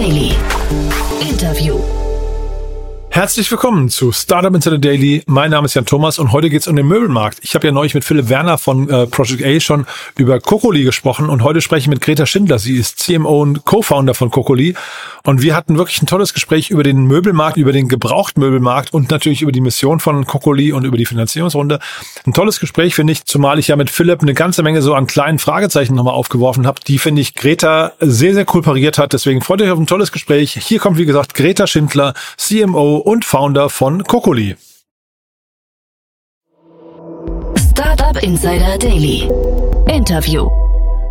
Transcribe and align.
Daily. 0.00 0.29
Herzlich 3.20 3.50
willkommen 3.50 3.90
zu 3.90 4.12
Startup 4.12 4.54
Insider 4.54 4.78
Daily. 4.78 5.22
Mein 5.26 5.50
Name 5.50 5.66
ist 5.66 5.74
Jan 5.74 5.84
Thomas 5.84 6.18
und 6.18 6.32
heute 6.32 6.48
geht 6.48 6.62
es 6.62 6.68
um 6.68 6.74
den 6.74 6.86
Möbelmarkt. 6.88 7.40
Ich 7.42 7.54
habe 7.54 7.66
ja 7.66 7.70
neulich 7.70 7.92
mit 7.92 8.02
Philipp 8.02 8.30
Werner 8.30 8.56
von 8.56 8.88
äh, 8.88 9.06
Project 9.06 9.44
A 9.44 9.60
schon 9.60 9.84
über 10.16 10.40
Kokoli 10.40 10.84
gesprochen 10.84 11.28
und 11.28 11.42
heute 11.42 11.60
spreche 11.60 11.82
ich 11.82 11.88
mit 11.88 12.00
Greta 12.00 12.24
Schindler. 12.24 12.58
Sie 12.58 12.78
ist 12.78 12.98
CMO 12.98 13.42
und 13.42 13.66
Co-Founder 13.66 14.14
von 14.14 14.30
Kokoli 14.30 14.74
und 15.22 15.42
wir 15.42 15.54
hatten 15.54 15.76
wirklich 15.76 16.00
ein 16.00 16.06
tolles 16.06 16.32
Gespräch 16.32 16.70
über 16.70 16.82
den 16.82 17.04
Möbelmarkt, 17.04 17.58
über 17.58 17.72
den 17.72 17.88
Gebrauchtmöbelmarkt 17.88 18.94
und 18.94 19.10
natürlich 19.10 19.42
über 19.42 19.52
die 19.52 19.60
Mission 19.60 20.00
von 20.00 20.24
Kokoli 20.24 20.72
und 20.72 20.86
über 20.86 20.96
die 20.96 21.04
Finanzierungsrunde. 21.04 21.78
Ein 22.24 22.32
tolles 22.32 22.58
Gespräch 22.58 22.94
finde 22.94 23.12
ich, 23.12 23.26
zumal 23.26 23.58
ich 23.58 23.68
ja 23.68 23.76
mit 23.76 23.90
Philipp 23.90 24.22
eine 24.22 24.32
ganze 24.32 24.62
Menge 24.62 24.80
so 24.80 24.94
an 24.94 25.06
kleinen 25.06 25.38
Fragezeichen 25.38 25.94
nochmal 25.94 26.14
aufgeworfen 26.14 26.66
habe, 26.66 26.80
die 26.86 26.96
finde 26.96 27.20
ich 27.20 27.34
Greta 27.34 27.92
sehr, 28.00 28.32
sehr 28.32 28.46
cool 28.54 28.62
pariert 28.62 28.96
hat. 28.96 29.12
Deswegen 29.12 29.42
freut 29.42 29.60
euch 29.60 29.70
auf 29.70 29.78
ein 29.78 29.86
tolles 29.86 30.10
Gespräch. 30.10 30.58
Hier 30.58 30.78
kommt, 30.78 30.96
wie 30.96 31.04
gesagt, 31.04 31.34
Greta 31.34 31.66
Schindler, 31.66 32.14
CMO 32.38 33.09
und 33.10 33.24
Founder 33.24 33.68
von 33.70 34.04
Kokoli. 34.04 34.56
Startup 37.56 38.22
Insider 38.22 38.78
Daily. 38.78 39.28
Interview. 39.88 40.48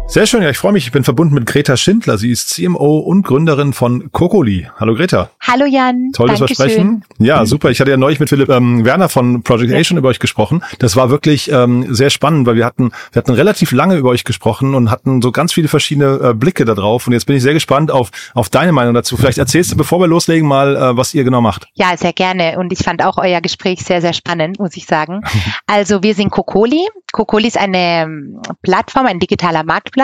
Sehr 0.09 0.25
schön, 0.25 0.41
ja, 0.41 0.49
ich 0.49 0.57
freue 0.57 0.73
mich. 0.73 0.87
Ich 0.87 0.91
bin 0.91 1.03
verbunden 1.03 1.35
mit 1.35 1.45
Greta 1.45 1.77
Schindler. 1.77 2.17
Sie 2.17 2.31
ist 2.31 2.49
CMO 2.49 2.97
und 2.97 3.21
Gründerin 3.21 3.73
von 3.73 4.11
Kokoli. 4.11 4.67
Hallo 4.79 4.95
Greta. 4.95 5.29
Hallo 5.39 5.65
Jan. 5.65 6.09
Tolles 6.13 6.39
Versprechen. 6.39 7.03
Ja, 7.19 7.45
super. 7.45 7.69
Ich 7.69 7.79
hatte 7.79 7.91
ja 7.91 7.97
neulich 7.97 8.19
mit 8.19 8.27
Philipp 8.27 8.49
ähm, 8.49 8.83
Werner 8.85 9.07
von 9.07 9.43
Project 9.43 9.71
A 9.71 9.83
schon 9.83 9.97
über 9.97 10.09
euch 10.09 10.17
gesprochen. 10.17 10.63
Das 10.79 10.95
war 10.95 11.11
wirklich 11.11 11.51
ähm, 11.51 11.93
sehr 11.93 12.09
spannend, 12.09 12.47
weil 12.47 12.55
wir 12.55 12.65
hatten, 12.65 12.91
wir 13.11 13.19
hatten 13.19 13.33
relativ 13.33 13.71
lange 13.71 13.97
über 13.97 14.09
euch 14.09 14.23
gesprochen 14.23 14.73
und 14.73 14.89
hatten 14.89 15.21
so 15.21 15.31
ganz 15.31 15.53
viele 15.53 15.67
verschiedene 15.67 16.29
äh, 16.29 16.33
Blicke 16.33 16.65
da 16.65 16.73
drauf. 16.73 17.05
Und 17.05 17.13
jetzt 17.13 17.27
bin 17.27 17.35
ich 17.35 17.43
sehr 17.43 17.53
gespannt 17.53 17.91
auf, 17.91 18.09
auf 18.33 18.49
deine 18.49 18.71
Meinung 18.71 18.95
dazu. 18.95 19.15
Vielleicht 19.15 19.37
erzählst 19.37 19.71
du, 19.71 19.77
bevor 19.77 19.99
wir 19.99 20.07
loslegen, 20.07 20.47
mal, 20.47 20.75
äh, 20.75 20.97
was 20.97 21.13
ihr 21.13 21.23
genau 21.23 21.41
macht. 21.41 21.67
Ja, 21.75 21.95
sehr 21.95 22.13
gerne. 22.13 22.57
Und 22.57 22.73
ich 22.73 22.79
fand 22.79 23.05
auch 23.05 23.19
euer 23.19 23.41
Gespräch 23.41 23.83
sehr, 23.83 24.01
sehr 24.01 24.13
spannend, 24.13 24.57
muss 24.57 24.75
ich 24.75 24.87
sagen. 24.87 25.21
Also 25.71 26.01
wir 26.01 26.15
sind 26.15 26.31
Kokoli. 26.31 26.87
Kokoli 27.11 27.47
ist 27.47 27.57
eine 27.57 28.03
ähm, 28.03 28.41
Plattform, 28.63 29.05
ein 29.05 29.19
digitaler 29.19 29.63
Marktplatz 29.63 29.98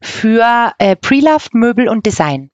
für 0.00 0.72
äh, 0.78 0.96
Pre-Loved 0.96 1.54
Möbel 1.54 1.88
und 1.88 2.06
Design. 2.06 2.50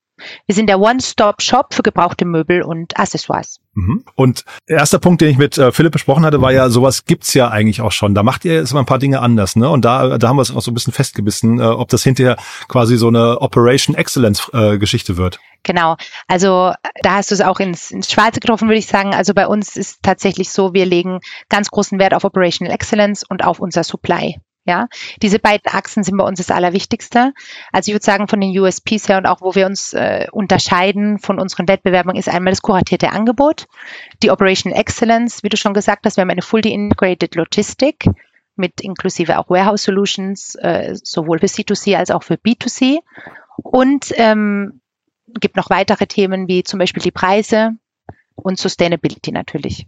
Wir 0.47 0.55
sind 0.55 0.69
der 0.69 0.81
One-Stop-Shop 0.81 1.75
für 1.75 1.83
gebrauchte 1.83 2.25
Möbel 2.25 2.63
und 2.63 2.99
Accessoires. 2.99 3.61
Mhm. 3.75 4.05
Und 4.15 4.45
erster 4.67 4.99
Punkt, 4.99 5.21
den 5.21 5.31
ich 5.31 5.39
mit 5.39 5.57
äh, 5.59 5.71
Philipp 5.71 5.93
besprochen 5.93 6.25
hatte, 6.25 6.43
war 6.43 6.53
ja, 6.53 6.69
sowas 6.71 7.05
gibt's 7.05 7.35
ja 7.35 7.49
eigentlich 7.49 7.81
auch 7.81 7.93
schon. 7.93 8.15
Da 8.15 8.23
macht 8.23 8.45
ihr 8.45 8.55
jetzt 8.55 8.73
mal 8.73 8.81
ein 8.81 8.87
paar 8.87 8.99
Dinge 8.99 9.21
anders, 9.21 9.55
ne? 9.55 9.69
Und 9.69 9.85
da, 9.85 10.19
da 10.19 10.29
haben 10.29 10.37
wir 10.37 10.43
es 10.43 10.55
auch 10.55 10.63
so 10.63 10.71
ein 10.71 10.75
bisschen 10.75 10.93
festgebissen, 10.93 11.61
äh, 11.61 11.63
ob 11.63 11.89
das 11.89 12.03
hinterher 12.03 12.37
quasi 12.69 12.97
so 12.97 13.09
eine 13.09 13.41
Operation 13.41 13.95
Excellence 13.95 14.51
äh, 14.53 14.79
Geschichte 14.79 15.17
wird. 15.17 15.39
Genau. 15.63 15.97
Also 16.27 16.73
da 17.03 17.15
hast 17.15 17.31
du 17.31 17.35
es 17.35 17.41
auch 17.41 17.61
ins, 17.61 17.91
ins 17.91 18.11
Schwarze 18.11 18.41
getroffen, 18.41 18.69
würde 18.69 18.79
ich 18.79 18.87
sagen. 18.87 19.15
Also 19.15 19.35
bei 19.35 19.47
uns 19.47 19.77
ist 19.77 20.03
tatsächlich 20.03 20.51
so, 20.51 20.73
wir 20.73 20.87
legen 20.87 21.21
ganz 21.49 21.71
großen 21.71 21.99
Wert 21.99 22.15
auf 22.15 22.25
Operational 22.25 22.75
Excellence 22.75 23.25
und 23.29 23.45
auf 23.45 23.61
unser 23.61 23.85
Supply. 23.85 24.41
Ja, 24.69 24.89
diese 25.23 25.39
beiden 25.39 25.73
Achsen 25.73 26.03
sind 26.03 26.19
bei 26.19 26.25
uns 26.25 26.37
das 26.37 26.51
Allerwichtigste. 26.51 27.33
Also 27.73 27.89
ich 27.89 27.95
würde 27.95 28.05
sagen, 28.05 28.29
von 28.29 28.39
den 28.39 28.51
USPs 28.51 29.09
her 29.09 29.17
und 29.17 29.25
auch 29.25 29.41
wo 29.41 29.55
wir 29.55 29.65
uns 29.65 29.95
äh, 29.95 30.27
unterscheiden 30.31 31.19
von 31.19 31.41
unseren 31.41 31.67
Wettbewerbern 31.69 32.17
ist 32.17 32.29
einmal 32.29 32.53
das 32.53 32.61
kuratierte 32.61 33.11
Angebot, 33.13 33.67
die 34.23 34.31
Operational 34.31 34.79
Excellence, 34.79 35.43
wie 35.43 35.49
du 35.49 35.57
schon 35.57 35.73
gesagt 35.73 36.05
hast, 36.05 36.19
wir 36.19 36.21
haben 36.21 36.29
eine 36.29 36.43
fully 36.43 36.71
integrated 36.71 37.35
Logistik 37.35 38.05
mit 38.57 38.83
inklusive 38.83 39.39
auch 39.39 39.49
Warehouse 39.49 39.85
Solutions, 39.85 40.55
äh, 40.57 40.95
sowohl 41.03 41.39
für 41.39 41.47
C2C 41.47 41.97
als 41.97 42.11
auch 42.11 42.23
für 42.23 42.35
B2C. 42.35 42.99
Und 43.57 44.13
ähm, 44.17 44.83
gibt 45.41 45.57
noch 45.57 45.71
weitere 45.71 46.07
Themen 46.07 46.47
wie 46.47 46.63
zum 46.63 46.79
Beispiel 46.79 47.03
die 47.03 47.11
Preise 47.11 47.71
und 48.35 48.59
Sustainability 48.59 49.33
natürlich. 49.33 49.87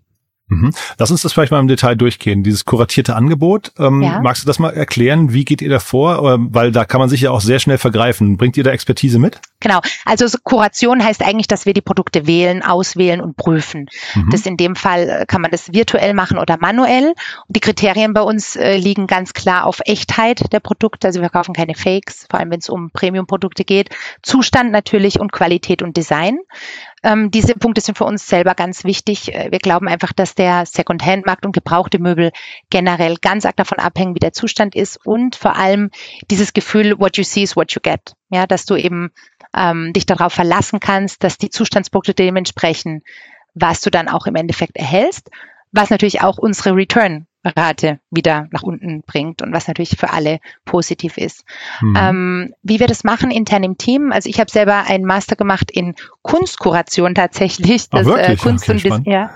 Mhm. 0.51 0.73
Lass 0.99 1.11
uns 1.11 1.23
das 1.23 1.33
vielleicht 1.33 1.53
mal 1.53 1.61
im 1.61 1.69
Detail 1.69 1.95
durchgehen. 1.95 2.43
Dieses 2.43 2.65
kuratierte 2.65 3.15
Angebot, 3.15 3.73
ähm, 3.79 4.03
ja. 4.03 4.21
magst 4.21 4.43
du 4.43 4.47
das 4.47 4.59
mal 4.59 4.71
erklären? 4.71 5.33
Wie 5.33 5.45
geht 5.45 5.63
ihr 5.63 5.71
da 5.71 5.79
vor? 5.79 6.35
Ähm, 6.35 6.49
weil 6.53 6.73
da 6.73 6.85
kann 6.85 7.01
man 7.01 7.09
sich 7.09 7.21
ja 7.21 7.31
auch 7.31 7.41
sehr 7.41 7.61
schnell 7.61 7.79
vergreifen. 7.79 8.37
Bringt 8.37 8.57
ihr 8.57 8.65
da 8.65 8.71
Expertise 8.71 9.19
mit? 9.19 9.41
Genau. 9.61 9.81
Also 10.05 10.27
Kuration 10.43 11.05
heißt 11.05 11.23
eigentlich, 11.23 11.47
dass 11.47 11.67
wir 11.67 11.73
die 11.73 11.83
Produkte 11.83 12.27
wählen, 12.27 12.63
auswählen 12.63 13.21
und 13.21 13.37
prüfen. 13.37 13.87
Mhm. 14.15 14.31
Das 14.31 14.45
in 14.45 14.57
dem 14.57 14.75
Fall 14.75 15.09
äh, 15.09 15.27
kann 15.27 15.41
man 15.41 15.51
das 15.51 15.73
virtuell 15.73 16.15
machen 16.15 16.39
oder 16.39 16.57
manuell. 16.59 17.09
Und 17.47 17.57
die 17.57 17.61
Kriterien 17.61 18.13
bei 18.13 18.23
uns 18.23 18.57
äh, 18.57 18.77
liegen 18.77 19.07
ganz 19.07 19.33
klar 19.35 19.67
auf 19.67 19.81
Echtheit 19.85 20.53
der 20.53 20.61
Produkte. 20.61 21.07
Also 21.07 21.21
wir 21.21 21.29
kaufen 21.29 21.55
keine 21.55 21.75
Fakes, 21.75 22.27
vor 22.29 22.41
allem 22.41 22.51
wenn 22.51 22.59
es 22.59 22.69
um 22.69 22.91
Premium-Produkte 22.91 23.65
geht. 23.65 23.91
Zustand 24.23 24.73
natürlich 24.73 25.21
und 25.21 25.31
Qualität 25.31 25.83
und 25.83 25.97
Design. 25.97 26.39
Ähm, 27.03 27.31
diese 27.31 27.55
Punkte 27.55 27.81
sind 27.81 27.97
für 27.97 28.05
uns 28.05 28.27
selber 28.27 28.55
ganz 28.55 28.85
wichtig. 28.85 29.35
Äh, 29.35 29.49
wir 29.51 29.59
glauben 29.59 29.89
einfach, 29.89 30.13
dass 30.13 30.35
der 30.35 30.67
Second-Hand-Markt 30.67 31.47
und 31.47 31.53
gebrauchte 31.53 31.99
Möbel 31.99 32.31
generell 32.69 33.17
ganz 33.17 33.47
arg 33.47 33.57
davon 33.57 33.79
abhängen, 33.79 34.15
wie 34.15 34.21
der 34.21 34.33
Zustand 34.33 34.75
ist 34.75 34.99
und 35.07 35.37
vor 35.37 35.57
allem 35.57 35.91
dieses 36.31 36.53
Gefühl, 36.53 36.99
what 36.99 37.17
you 37.17 37.25
see 37.25 37.43
is 37.43 37.57
what 37.57 37.73
you 37.73 37.81
get. 37.83 38.15
Ja, 38.29 38.47
dass 38.47 38.67
du 38.67 38.77
eben 38.77 39.11
ähm, 39.55 39.93
dich 39.95 40.07
darauf 40.07 40.33
verlassen 40.33 40.79
kannst, 40.79 41.25
dass 41.25 41.39
die 41.39 41.51
Zustandspunkte 41.51 42.15
dementsprechend, 42.15 43.03
was 43.55 43.81
du 43.81 43.91
dann 43.91 44.09
auch 44.09 44.27
im 44.27 44.35
Endeffekt 44.35 44.77
erhältst, 44.77 45.31
was 45.73 45.91
natürlich 45.91 46.21
auch 46.21 46.37
unsere 46.39 46.75
Return 46.75 47.27
Rate 47.45 48.01
wieder 48.11 48.49
nach 48.51 48.63
unten 48.63 49.03
bringt 49.03 49.41
und 49.41 49.53
was 49.53 49.67
natürlich 49.67 49.97
für 49.97 50.11
alle 50.11 50.41
positiv 50.65 51.17
ist. 51.17 51.45
Mhm. 51.81 51.97
Ähm, 51.99 52.55
wie 52.63 52.81
wir 52.81 52.87
das 52.87 53.03
machen 53.03 53.31
intern 53.31 53.63
im 53.63 53.79
Team, 53.79 54.13
also 54.13 54.29
ich 54.29 54.39
habe 54.41 54.51
selber 54.51 54.85
einen 54.87 55.05
Master 55.05 55.37
gemacht 55.37 55.71
in 55.71 55.95
Kunstkuration 56.23 57.15
tatsächlich. 57.15 57.89
Das, 57.89 58.07
oh, 58.07 58.15
äh, 58.15 58.37
Kunst, 58.37 58.69
okay, 58.69 58.91
und 58.91 59.07
ja, 59.07 59.31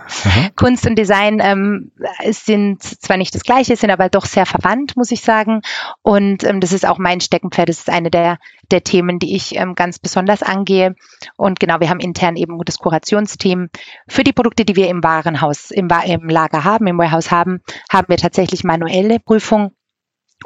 Kunst 0.56 0.86
und 0.86 0.96
Design 0.96 1.40
ähm, 1.42 1.92
sind 2.30 2.82
zwar 2.82 3.16
nicht 3.16 3.34
das 3.34 3.42
gleiche, 3.42 3.76
sind 3.76 3.90
aber 3.90 4.08
doch 4.10 4.26
sehr 4.26 4.46
verwandt, 4.46 4.96
muss 4.96 5.10
ich 5.10 5.22
sagen. 5.22 5.62
Und 6.02 6.44
ähm, 6.44 6.60
das 6.60 6.72
ist 6.72 6.86
auch 6.86 6.98
mein 6.98 7.20
Steckenpferd. 7.20 7.68
Das 7.68 7.78
ist 7.78 7.90
eine 7.90 8.10
der, 8.10 8.38
der 8.70 8.84
Themen, 8.84 9.18
die 9.18 9.34
ich 9.34 9.56
ähm, 9.56 9.74
ganz 9.74 9.98
besonders 9.98 10.42
angehe. 10.42 10.94
Und 11.36 11.60
genau, 11.60 11.80
wir 11.80 11.90
haben 11.90 12.00
intern 12.00 12.36
eben 12.36 12.58
das 12.64 12.78
Kurationsteam 12.78 13.68
für 14.08 14.24
die 14.24 14.32
Produkte, 14.32 14.64
die 14.64 14.76
wir 14.76 14.88
im 14.88 15.02
Warenhaus, 15.02 15.70
im, 15.70 15.88
im 16.06 16.28
Lager 16.28 16.64
haben, 16.64 16.86
im 16.86 16.98
Warehouse 16.98 17.30
haben 17.30 17.60
haben 17.90 18.08
wir 18.08 18.16
tatsächlich 18.16 18.64
manuelle 18.64 19.20
Prüfung. 19.20 19.72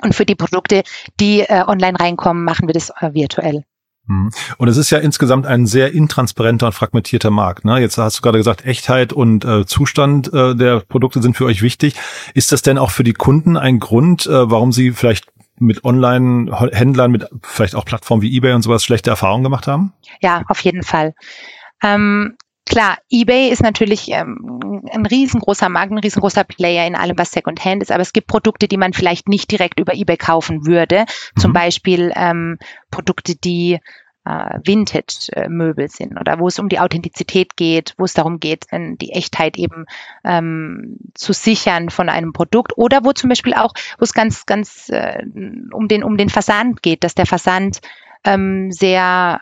Und 0.03 0.15
für 0.15 0.27
die 0.27 0.37
Produkte, 0.37 0.83
die 1.19 1.41
äh, 1.41 1.65
online 1.67 1.99
reinkommen, 1.99 2.45
machen 2.45 2.69
wir 2.69 2.75
das 2.75 2.91
äh, 3.01 3.15
virtuell. 3.15 3.65
Mhm. 4.07 4.31
Und 4.59 4.69
es 4.69 4.77
ist 4.77 4.91
ja 4.91 4.99
insgesamt 4.99 5.47
ein 5.47 5.67
sehr 5.67 5.93
intransparenter 5.93 6.67
und 6.67 6.73
fragmentierter 6.73 7.31
Markt. 7.31 7.65
Ne? 7.65 7.79
Jetzt 7.79 7.99
hast 7.99 8.19
du 8.19 8.23
gerade 8.23 8.39
gesagt, 8.39 8.65
Echtheit 8.65 9.13
und 9.13 9.45
äh, 9.45 9.67
Zustand 9.67 10.33
äh, 10.33 10.55
der 10.55 10.81
Produkte 10.81 11.21
sind 11.23 11.37
für 11.37 11.47
euch 11.47 11.63
wichtig. 11.63 11.95
Ist 12.35 12.53
das 12.53 12.63
denn 12.63 12.79
auch 12.79 12.91
für 12.91 13.05
die 13.05 13.13
Kunden 13.13 13.57
ein 13.57 13.81
Grund, 13.81 14.27
äh, 14.27 14.51
warum 14.51 14.73
sie 14.73 14.93
vielleicht 14.93 15.27
mit 15.61 15.85
Online-Händlern, 15.85 17.11
mit 17.11 17.27
vielleicht 17.43 17.75
auch 17.75 17.85
Plattformen 17.85 18.23
wie 18.23 18.37
eBay 18.37 18.53
und 18.53 18.63
sowas 18.63 18.85
schlechte 18.85 19.11
Erfahrungen 19.11 19.45
gemacht 19.45 19.67
haben? 19.67 19.93
Ja, 20.21 20.43
auf 20.49 20.61
jeden 20.61 20.83
Fall. 20.83 21.15
Ähm, 21.83 22.37
Klar, 22.69 22.99
eBay 23.11 23.49
ist 23.49 23.63
natürlich 23.63 24.11
ähm, 24.11 24.83
ein 24.93 25.07
riesengroßer 25.07 25.71
Markt, 25.71 25.91
ein 25.91 25.99
riesengroßer 25.99 26.45
Player 26.45 26.87
in 26.87 26.97
allem, 26.97 27.17
was 27.17 27.31
Secondhand 27.31 27.83
ist, 27.83 27.91
aber 27.91 28.03
es 28.03 28.13
gibt 28.13 28.27
Produkte, 28.27 28.69
die 28.69 28.77
man 28.77 28.93
vielleicht 28.93 29.27
nicht 29.27 29.51
direkt 29.51 29.81
über 29.81 29.95
eBay 29.95 30.19
kaufen 30.19 30.67
würde. 30.67 31.07
Mhm. 31.37 31.41
Zum 31.41 31.53
Beispiel 31.55 32.13
ähm, 32.15 32.59
Produkte, 32.91 33.37
die 33.37 33.79
äh, 34.29 34.59
Vintage-Möbel 34.63 35.89
sind 35.89 36.21
oder 36.21 36.39
wo 36.39 36.49
es 36.49 36.59
um 36.59 36.69
die 36.69 36.81
Authentizität 36.81 37.57
geht, 37.57 37.95
wo 37.97 38.05
es 38.05 38.13
darum 38.13 38.41
geht, 38.41 38.67
die 38.73 39.13
Echtheit 39.13 39.57
eben 39.57 39.87
ähm, 40.25 40.99
zu 41.15 41.33
sichern 41.33 41.89
von 41.89 42.09
einem 42.09 42.33
Produkt 42.33 42.77
oder 42.77 43.05
wo 43.05 43.13
zum 43.13 43.31
Beispiel 43.31 43.55
auch, 43.55 43.73
wo 43.99 44.05
es 44.05 44.13
ganz, 44.13 44.45
ganz 44.45 44.91
äh, 44.91 45.25
um 45.73 45.89
den 45.89 46.05
um 46.05 46.17
den 46.17 46.29
Versand 46.29 46.83
geht, 46.83 47.05
dass 47.05 47.15
der 47.15 47.27
Versand 47.27 47.81
ähm, 48.25 48.71
sehr 48.71 49.41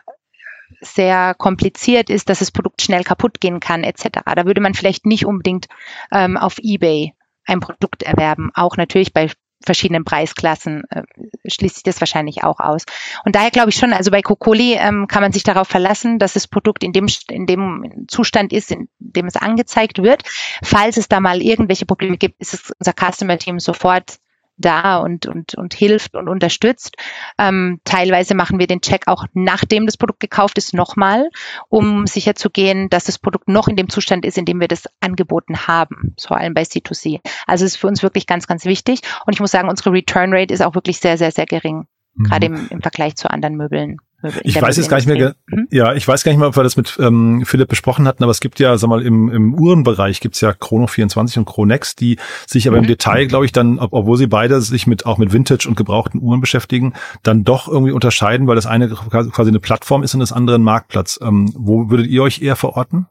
sehr 0.79 1.33
kompliziert 1.33 2.09
ist, 2.09 2.29
dass 2.29 2.39
das 2.39 2.51
Produkt 2.51 2.81
schnell 2.81 3.03
kaputt 3.03 3.41
gehen 3.41 3.59
kann, 3.59 3.83
etc. 3.83 4.19
Da 4.35 4.45
würde 4.45 4.61
man 4.61 4.73
vielleicht 4.73 5.05
nicht 5.05 5.25
unbedingt 5.25 5.67
ähm, 6.11 6.37
auf 6.37 6.59
eBay 6.59 7.13
ein 7.45 7.59
Produkt 7.59 8.03
erwerben. 8.03 8.51
Auch 8.53 8.77
natürlich 8.77 9.13
bei 9.13 9.29
verschiedenen 9.63 10.03
Preisklassen 10.03 10.83
äh, 10.89 11.03
schließt 11.47 11.75
sich 11.75 11.83
das 11.83 11.99
wahrscheinlich 11.99 12.43
auch 12.43 12.59
aus. 12.59 12.83
Und 13.25 13.35
daher 13.35 13.51
glaube 13.51 13.69
ich 13.69 13.75
schon, 13.75 13.93
also 13.93 14.11
bei 14.11 14.21
Kokoli 14.21 14.73
ähm, 14.73 15.07
kann 15.07 15.21
man 15.21 15.31
sich 15.31 15.43
darauf 15.43 15.67
verlassen, 15.67 16.19
dass 16.19 16.33
das 16.33 16.47
Produkt 16.47 16.83
in 16.83 16.93
dem, 16.93 17.07
in 17.29 17.45
dem 17.45 18.05
Zustand 18.07 18.53
ist, 18.53 18.71
in 18.71 18.89
dem 18.99 19.25
es 19.25 19.35
angezeigt 19.35 20.01
wird. 20.01 20.23
Falls 20.63 20.97
es 20.97 21.07
da 21.07 21.19
mal 21.19 21.41
irgendwelche 21.41 21.85
Probleme 21.85 22.17
gibt, 22.17 22.39
ist 22.39 22.53
es 22.53 22.71
unser 22.79 22.93
Customer 22.93 23.37
Team 23.37 23.59
sofort 23.59 24.17
da 24.57 24.97
und, 24.97 25.25
und, 25.27 25.55
und 25.55 25.73
hilft 25.73 26.15
und 26.15 26.27
unterstützt. 26.27 26.95
Ähm, 27.37 27.79
teilweise 27.83 28.35
machen 28.35 28.59
wir 28.59 28.67
den 28.67 28.81
Check 28.81 29.07
auch 29.07 29.25
nachdem 29.33 29.85
das 29.85 29.97
Produkt 29.97 30.19
gekauft 30.19 30.57
ist 30.57 30.73
nochmal, 30.73 31.29
um 31.69 32.07
sicherzugehen, 32.07 32.89
dass 32.89 33.05
das 33.05 33.19
Produkt 33.19 33.47
noch 33.47 33.67
in 33.67 33.75
dem 33.75 33.89
Zustand 33.89 34.25
ist, 34.25 34.37
in 34.37 34.45
dem 34.45 34.59
wir 34.59 34.67
das 34.67 34.85
angeboten 34.99 35.67
haben, 35.67 36.15
vor 36.19 36.37
allem 36.37 36.53
bei 36.53 36.63
C2C. 36.63 37.21
Also 37.45 37.65
es 37.65 37.73
ist 37.73 37.77
für 37.77 37.87
uns 37.87 38.03
wirklich 38.03 38.27
ganz, 38.27 38.47
ganz 38.47 38.65
wichtig. 38.65 39.01
Und 39.25 39.33
ich 39.33 39.39
muss 39.39 39.51
sagen, 39.51 39.69
unsere 39.69 39.91
Return 39.91 40.33
Rate 40.33 40.53
ist 40.53 40.61
auch 40.61 40.75
wirklich 40.75 40.99
sehr, 40.99 41.17
sehr, 41.17 41.31
sehr 41.31 41.45
gering, 41.45 41.87
mhm. 42.15 42.23
gerade 42.23 42.45
im, 42.47 42.67
im 42.69 42.81
Vergleich 42.81 43.15
zu 43.15 43.29
anderen 43.29 43.55
Möbeln. 43.55 43.97
Ich 44.43 44.61
weiß 44.61 44.77
jetzt 44.77 44.89
gar 44.89 44.97
nicht 44.97 45.07
mehr, 45.07 45.35
mhm. 45.47 45.67
ja, 45.71 45.93
ich 45.93 46.07
weiß 46.07 46.23
gar 46.23 46.31
nicht 46.31 46.39
mehr, 46.39 46.47
ob 46.47 46.55
wir 46.55 46.63
das 46.63 46.77
mit 46.77 46.97
ähm, 46.99 47.43
Philipp 47.45 47.69
besprochen 47.69 48.07
hatten, 48.07 48.23
aber 48.23 48.31
es 48.31 48.39
gibt 48.39 48.59
ja, 48.59 48.77
sag 48.77 48.89
mal, 48.89 49.01
im, 49.01 49.29
im 49.29 49.53
Uhrenbereich 49.53 50.19
gibt's 50.19 50.41
ja 50.41 50.53
Chrono 50.53 50.87
24 50.87 51.37
und 51.37 51.45
Chronex, 51.45 51.95
die 51.95 52.17
sich 52.45 52.67
aber 52.67 52.77
mhm. 52.77 52.83
im 52.83 52.87
Detail, 52.87 53.25
glaube 53.27 53.45
ich, 53.45 53.51
dann, 53.51 53.79
ob, 53.79 53.93
obwohl 53.93 54.17
sie 54.17 54.27
beide 54.27 54.61
sich 54.61 54.87
mit 54.87 55.05
auch 55.05 55.17
mit 55.17 55.33
Vintage 55.33 55.67
und 55.67 55.75
gebrauchten 55.75 56.21
Uhren 56.21 56.41
beschäftigen, 56.41 56.93
dann 57.23 57.43
doch 57.43 57.67
irgendwie 57.67 57.91
unterscheiden, 57.91 58.47
weil 58.47 58.55
das 58.55 58.65
eine 58.65 58.89
quasi 58.89 59.49
eine 59.49 59.59
Plattform 59.59 60.03
ist 60.03 60.13
und 60.13 60.19
das 60.19 60.31
andere 60.31 60.57
ein 60.57 60.63
Marktplatz. 60.63 61.19
Ähm, 61.21 61.51
wo 61.55 61.89
würdet 61.89 62.07
ihr 62.07 62.23
euch 62.23 62.41
eher 62.41 62.55
verorten? 62.55 63.07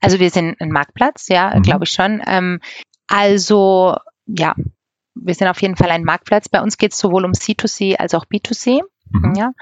Also 0.00 0.18
wir 0.18 0.30
sind 0.30 0.60
ein 0.60 0.70
Marktplatz, 0.70 1.28
ja, 1.28 1.54
mhm. 1.54 1.62
glaube 1.62 1.84
ich 1.84 1.90
schon. 1.90 2.22
Ähm, 2.26 2.60
also 3.06 3.96
ja, 4.26 4.54
wir 5.14 5.34
sind 5.34 5.48
auf 5.48 5.60
jeden 5.60 5.76
Fall 5.76 5.90
ein 5.90 6.04
Marktplatz. 6.04 6.48
Bei 6.48 6.60
uns 6.60 6.78
geht 6.78 6.92
es 6.92 6.98
sowohl 6.98 7.24
um 7.24 7.32
C2C 7.32 7.96
als 7.96 8.14
auch 8.14 8.24
B2C. 8.26 8.80
Mhm. 9.10 9.34
Ja. 9.34 9.52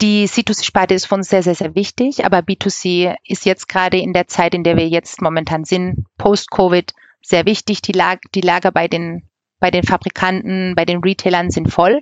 Die 0.00 0.26
C2C-Sparte 0.26 0.94
ist 0.94 1.06
für 1.06 1.14
uns 1.14 1.28
sehr, 1.28 1.42
sehr, 1.42 1.54
sehr 1.54 1.74
wichtig, 1.74 2.24
aber 2.24 2.38
B2C 2.38 3.14
ist 3.24 3.44
jetzt 3.44 3.68
gerade 3.68 3.98
in 3.98 4.14
der 4.14 4.26
Zeit, 4.26 4.54
in 4.54 4.64
der 4.64 4.76
wir 4.76 4.88
jetzt 4.88 5.20
momentan 5.20 5.64
sind, 5.64 6.06
post-Covid, 6.16 6.92
sehr 7.22 7.44
wichtig. 7.44 7.82
Die, 7.82 7.92
Lag 7.92 8.18
die 8.34 8.40
Lager 8.40 8.72
bei 8.72 8.88
den, 8.88 9.28
bei 9.58 9.70
den 9.70 9.82
Fabrikanten, 9.82 10.74
bei 10.74 10.86
den 10.86 11.00
Retailern 11.00 11.50
sind 11.50 11.70
voll. 11.70 12.00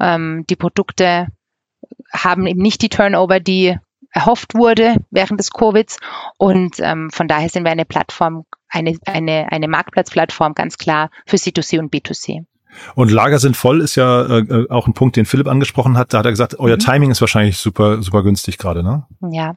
Ähm, 0.00 0.44
die 0.50 0.56
Produkte 0.56 1.28
haben 2.12 2.46
eben 2.48 2.60
nicht 2.60 2.82
die 2.82 2.88
Turnover, 2.88 3.38
die 3.38 3.76
erhofft 4.10 4.54
wurde 4.54 4.96
während 5.10 5.38
des 5.38 5.50
Covids. 5.50 5.98
Und 6.38 6.80
ähm, 6.80 7.08
von 7.10 7.28
daher 7.28 7.48
sind 7.48 7.64
wir 7.64 7.70
eine 7.70 7.84
Plattform, 7.84 8.46
eine, 8.68 8.98
eine, 9.06 9.52
eine 9.52 9.68
Marktplatzplattform 9.68 10.54
ganz 10.54 10.76
klar 10.76 11.10
für 11.24 11.36
C2C 11.36 11.78
und 11.78 11.92
B2C. 11.92 12.46
Und 12.94 13.10
Lager 13.10 13.38
sind 13.38 13.56
voll 13.56 13.80
ist 13.80 13.96
ja 13.96 14.22
äh, 14.22 14.38
äh, 14.40 14.70
auch 14.70 14.86
ein 14.86 14.94
Punkt, 14.94 15.16
den 15.16 15.26
Philipp 15.26 15.48
angesprochen 15.48 15.96
hat. 15.96 16.12
Da 16.12 16.18
hat 16.18 16.26
er 16.26 16.32
gesagt, 16.32 16.58
euer 16.58 16.76
mhm. 16.76 16.80
Timing 16.80 17.10
ist 17.10 17.20
wahrscheinlich 17.20 17.58
super, 17.58 18.02
super 18.02 18.22
günstig 18.22 18.58
gerade, 18.58 18.82
ne? 18.82 19.04
Ja, 19.30 19.54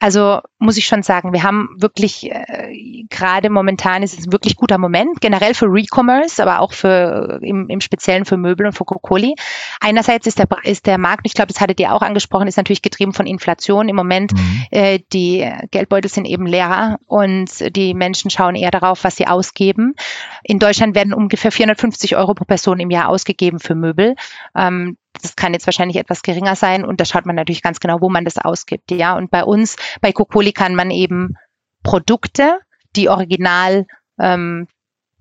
also 0.00 0.40
muss 0.58 0.78
ich 0.78 0.86
schon 0.86 1.02
sagen, 1.02 1.34
wir 1.34 1.42
haben 1.42 1.76
wirklich 1.78 2.30
äh, 2.30 3.04
gerade 3.10 3.50
momentan 3.50 4.02
ist 4.02 4.18
es 4.18 4.26
ein 4.26 4.32
wirklich 4.32 4.56
guter 4.56 4.78
Moment, 4.78 5.20
generell 5.20 5.52
für 5.52 5.66
Recommerce, 5.66 6.40
aber 6.40 6.60
auch 6.60 6.72
für 6.72 7.38
im, 7.42 7.68
im 7.68 7.82
Speziellen 7.82 8.24
für 8.24 8.38
Möbel 8.38 8.66
und 8.66 8.72
für 8.72 8.86
Kokoli. 8.86 9.34
Einerseits 9.80 10.26
ist 10.26 10.38
der 10.38 10.48
ist 10.62 10.86
der 10.86 10.96
Markt, 10.96 11.26
ich 11.26 11.34
glaube, 11.34 11.52
das 11.52 11.60
hattet 11.60 11.80
ihr 11.80 11.92
auch 11.92 12.00
angesprochen, 12.00 12.48
ist 12.48 12.56
natürlich 12.56 12.80
getrieben 12.80 13.12
von 13.12 13.26
Inflation. 13.26 13.90
Im 13.90 13.96
Moment 13.96 14.32
mhm. 14.32 14.64
äh, 14.70 15.00
die 15.12 15.46
Geldbeutel 15.70 16.10
sind 16.10 16.24
eben 16.24 16.46
leerer 16.46 16.98
und 17.06 17.50
die 17.76 17.92
Menschen 17.92 18.30
schauen 18.30 18.54
eher 18.54 18.70
darauf, 18.70 19.04
was 19.04 19.16
sie 19.16 19.26
ausgeben. 19.26 19.94
In 20.42 20.58
Deutschland 20.58 20.94
werden 20.94 21.12
ungefähr 21.12 21.52
450 21.52 22.16
Euro 22.16 22.32
pro 22.32 22.46
Person 22.46 22.80
im 22.80 22.90
Jahr 22.90 23.10
ausgegeben 23.10 23.60
für 23.60 23.74
Möbel. 23.74 24.16
Ähm, 24.56 24.96
das 25.20 25.36
kann 25.36 25.52
jetzt 25.52 25.66
wahrscheinlich 25.66 25.96
etwas 25.96 26.22
geringer 26.22 26.56
sein 26.56 26.84
und 26.84 27.00
da 27.00 27.04
schaut 27.04 27.26
man 27.26 27.36
natürlich 27.36 27.62
ganz 27.62 27.80
genau, 27.80 28.00
wo 28.00 28.08
man 28.08 28.24
das 28.24 28.38
ausgibt. 28.38 28.90
Ja, 28.90 29.16
und 29.16 29.30
bei 29.30 29.44
uns, 29.44 29.76
bei 30.00 30.12
Kokoli 30.12 30.52
kann 30.52 30.74
man 30.74 30.90
eben 30.90 31.36
Produkte, 31.82 32.58
die 32.96 33.08
original, 33.08 33.86
ähm, 34.18 34.68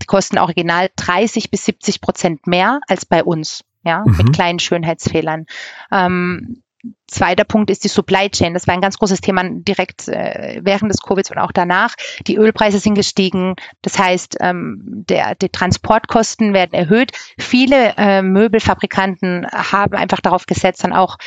die 0.02 0.06
kosten 0.06 0.38
original 0.38 0.90
30 0.96 1.52
bis 1.52 1.66
70 1.66 2.02
Prozent 2.02 2.48
mehr 2.48 2.80
als 2.88 3.06
bei 3.06 3.24
uns. 3.24 3.64
Ja, 3.84 4.04
mhm. 4.06 4.18
mit 4.18 4.34
kleinen 4.34 4.60
Schönheitsfehlern. 4.60 5.46
Ähm, 5.90 6.64
Zweiter 7.08 7.44
Punkt 7.44 7.70
ist 7.70 7.84
die 7.84 7.90
Supply 7.90 8.30
Chain. 8.30 8.54
Das 8.54 8.68
war 8.68 8.74
ein 8.74 8.82
ganz 8.82 8.98
großes 8.98 9.22
Thema 9.22 9.44
direkt 9.44 10.08
äh, 10.08 10.62
während 10.64 10.92
des 10.92 11.02
Covid 11.02 11.30
und 11.32 11.38
auch 11.38 11.52
danach. 11.52 11.96
Die 12.28 12.38
Ölpreise 12.38 12.80
sind 12.80 12.96
gestiegen. 12.96 13.56
Das 13.82 14.00
heißt, 14.00 14.38
ähm, 14.40 14.82
der, 15.10 15.36
die 15.36 15.50
Transportkosten 15.50 16.54
werden 16.54 16.74
erhöht. 16.74 17.12
Viele 17.38 17.96
äh, 17.98 18.22
Möbelfabrikanten 18.22 19.48
haben 19.52 19.96
einfach 19.96 20.22
darauf 20.22 20.46
gesetzt, 20.46 20.84
dann 20.84 20.94
auch 20.94 21.18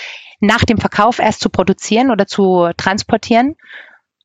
nach 0.41 0.65
dem 0.65 0.79
Verkauf 0.79 1.19
erst 1.19 1.41
zu 1.41 1.51
produzieren 1.51 2.11
oder 2.11 2.27
zu 2.27 2.71
transportieren 2.77 3.57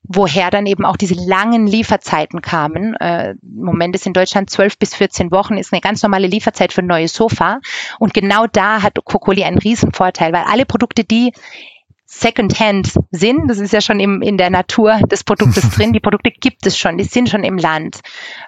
woher 0.08 0.50
dann 0.50 0.66
eben 0.66 0.84
auch 0.84 0.96
diese 0.96 1.14
langen 1.14 1.66
Lieferzeiten 1.66 2.40
kamen. 2.40 2.94
Äh, 2.94 3.34
Im 3.42 3.64
Moment 3.64 3.94
ist 3.94 4.06
in 4.06 4.14
Deutschland 4.14 4.50
12 4.50 4.78
bis 4.78 4.94
14 4.94 5.30
Wochen, 5.30 5.58
ist 5.58 5.72
eine 5.72 5.82
ganz 5.82 6.02
normale 6.02 6.26
Lieferzeit 6.26 6.72
für 6.72 6.80
ein 6.80 6.86
neues 6.86 7.14
Sofa. 7.14 7.60
Und 7.98 8.14
genau 8.14 8.46
da 8.46 8.82
hat 8.82 8.98
Kokoli 9.04 9.44
einen 9.44 9.58
riesen 9.58 9.92
Vorteil, 9.92 10.32
weil 10.32 10.44
alle 10.46 10.64
Produkte, 10.64 11.04
die 11.04 11.32
Secondhand 12.10 12.94
sind, 13.10 13.48
das 13.48 13.58
ist 13.58 13.74
ja 13.74 13.82
schon 13.82 14.00
im, 14.00 14.22
in 14.22 14.38
der 14.38 14.48
Natur 14.48 14.96
des 15.10 15.24
Produktes 15.24 15.68
drin, 15.76 15.92
die 15.92 16.00
Produkte 16.00 16.30
gibt 16.30 16.64
es 16.64 16.78
schon, 16.78 16.96
die 16.96 17.04
sind 17.04 17.28
schon 17.28 17.44
im 17.44 17.58
Land. 17.58 18.00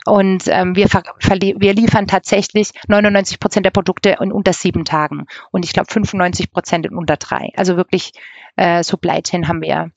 Und 0.07 0.45
ähm, 0.47 0.75
wir, 0.77 0.87
wir 0.87 1.75
liefern 1.75 2.07
tatsächlich 2.07 2.71
99 2.89 3.39
Prozent 3.39 3.67
der 3.67 3.71
Produkte 3.71 4.17
in 4.19 4.33
unter 4.33 4.55
sieben 4.55 4.87
Tagen 4.87 5.27
und 5.51 5.67
ich 5.67 5.75
glaube 5.75 5.93
95 5.93 6.51
Prozent 6.53 6.87
in 6.87 6.97
unter 6.97 7.19
drei. 7.19 7.51
Also 7.55 7.77
wirklich 7.77 8.13
äh, 8.57 8.83
Supply 8.83 9.21
Chain 9.23 9.47
haben 9.47 9.61
wir 9.61 9.91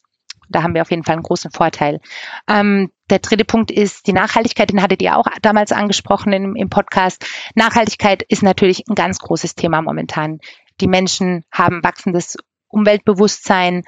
da 0.56 0.64
haben 0.64 0.74
wir 0.74 0.82
auf 0.82 0.92
jeden 0.92 1.04
Fall 1.04 1.14
einen 1.14 1.24
großen 1.24 1.52
Vorteil. 1.52 2.00
Ähm, 2.48 2.92
der 3.10 3.20
dritte 3.20 3.46
Punkt 3.46 3.72
ist 3.72 4.08
die 4.08 4.14
Nachhaltigkeit, 4.14 4.70
den 4.70 4.82
hattet 4.82 5.02
ihr 5.02 5.18
auch 5.18 5.28
damals 5.42 5.72
angesprochen 5.72 6.34
im, 6.34 6.56
im 6.56 6.70
Podcast. 6.70 7.26
Nachhaltigkeit 7.56 8.24
ist 8.24 8.44
natürlich 8.44 8.84
ein 8.88 8.96
ganz 8.96 9.20
großes 9.20 9.56
Thema 9.56 9.82
momentan. 9.82 10.40
Die 10.82 10.88
Menschen 10.88 11.44
haben 11.52 11.84
wachsendes 11.84 12.38
Umweltbewusstsein, 12.68 13.84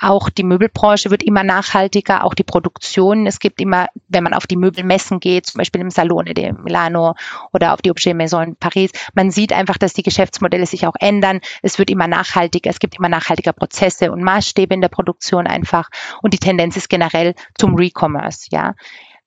auch 0.00 0.28
die 0.28 0.42
Möbelbranche 0.42 1.10
wird 1.10 1.22
immer 1.22 1.44
nachhaltiger, 1.44 2.24
auch 2.24 2.34
die 2.34 2.44
Produktion. 2.44 3.26
Es 3.26 3.38
gibt 3.38 3.60
immer, 3.60 3.88
wenn 4.08 4.24
man 4.24 4.34
auf 4.34 4.46
die 4.46 4.56
Möbelmessen 4.56 5.20
geht, 5.20 5.46
zum 5.46 5.58
Beispiel 5.58 5.80
im 5.80 5.90
Salone 5.90 6.34
de 6.34 6.52
Milano 6.52 7.14
oder 7.52 7.72
auf 7.72 7.82
die 7.82 7.90
Objet 7.90 8.16
Maison 8.16 8.42
in 8.42 8.56
Paris, 8.56 8.90
man 9.14 9.30
sieht 9.30 9.52
einfach, 9.52 9.78
dass 9.78 9.92
die 9.92 10.02
Geschäftsmodelle 10.02 10.66
sich 10.66 10.86
auch 10.86 10.96
ändern. 10.98 11.40
Es 11.62 11.78
wird 11.78 11.90
immer 11.90 12.08
nachhaltiger, 12.08 12.70
es 12.70 12.80
gibt 12.80 12.98
immer 12.98 13.08
nachhaltiger 13.08 13.52
Prozesse 13.52 14.10
und 14.12 14.22
Maßstäbe 14.22 14.74
in 14.74 14.80
der 14.80 14.88
Produktion 14.88 15.46
einfach. 15.46 15.90
Und 16.22 16.34
die 16.34 16.38
Tendenz 16.38 16.76
ist 16.76 16.88
generell 16.88 17.34
zum 17.56 17.74
Recommerce, 17.74 18.48
ja. 18.50 18.74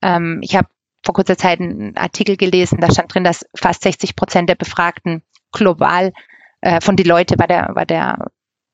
Ähm, 0.01 0.39
ich 0.41 0.55
habe 0.55 0.67
vor 1.03 1.13
kurzer 1.13 1.37
Zeit 1.37 1.59
einen 1.61 1.95
Artikel 1.95 2.35
gelesen, 2.35 2.79
da 2.81 2.91
stand 2.91 3.13
drin, 3.13 3.23
dass 3.23 3.45
fast 3.55 3.83
60 3.83 4.15
Prozent 4.15 4.49
der 4.49 4.55
Befragten 4.55 5.23
global 5.51 6.11
äh, 6.61 6.81
von 6.81 6.95
die 6.95 7.03
Leute 7.03 7.39
war 7.39 7.47
der, 7.47 7.71
war 7.73 7.85
der 7.85 8.27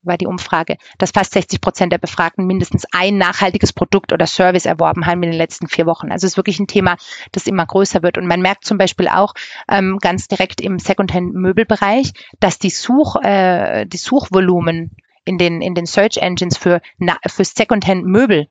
war 0.04 0.18
die 0.18 0.28
Umfrage, 0.28 0.78
dass 0.98 1.12
fast 1.12 1.34
60 1.34 1.62
Prozent 1.62 1.92
der 1.92 1.98
Befragten 1.98 2.46
mindestens 2.46 2.86
ein 2.92 3.18
nachhaltiges 3.18 3.74
Produkt 3.74 4.14
oder 4.14 4.28
Service 4.28 4.66
erworben 4.66 5.06
haben 5.06 5.24
in 5.24 5.32
den 5.32 5.38
letzten 5.38 5.68
vier 5.68 5.86
Wochen. 5.86 6.12
Also 6.12 6.26
es 6.26 6.34
ist 6.34 6.38
wirklich 6.38 6.60
ein 6.60 6.68
Thema, 6.68 6.98
das 7.32 7.48
immer 7.48 7.66
größer 7.66 8.04
wird. 8.04 8.18
Und 8.18 8.27
man 8.27 8.42
merkt 8.42 8.66
zum 8.66 8.77
Beispiel 8.77 9.08
auch 9.08 9.34
ähm, 9.70 9.98
ganz 10.00 10.27
direkt 10.27 10.62
im 10.62 10.80
Secondhand-Möbelbereich, 10.80 12.13
dass 12.39 12.60
die 12.60 12.70
Such, 12.70 13.16
äh, 13.24 13.86
die 13.86 13.98
Suchvolumen 13.98 14.96
in 15.25 15.38
den, 15.38 15.62
in 15.62 15.74
den 15.74 15.86
Search 15.86 16.18
Engines 16.18 16.58
für, 16.58 16.82
für 17.27 17.46
Secondhand-Möbel 17.46 18.48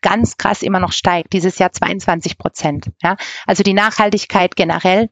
ganz 0.00 0.36
krass 0.36 0.62
immer 0.62 0.80
noch 0.80 0.92
steigt. 0.92 1.32
Dieses 1.32 1.58
Jahr 1.58 1.72
22 1.72 2.38
Prozent. 2.38 2.90
Ja? 3.02 3.16
Also 3.46 3.62
die 3.62 3.74
Nachhaltigkeit 3.74 4.56
generell 4.56 5.08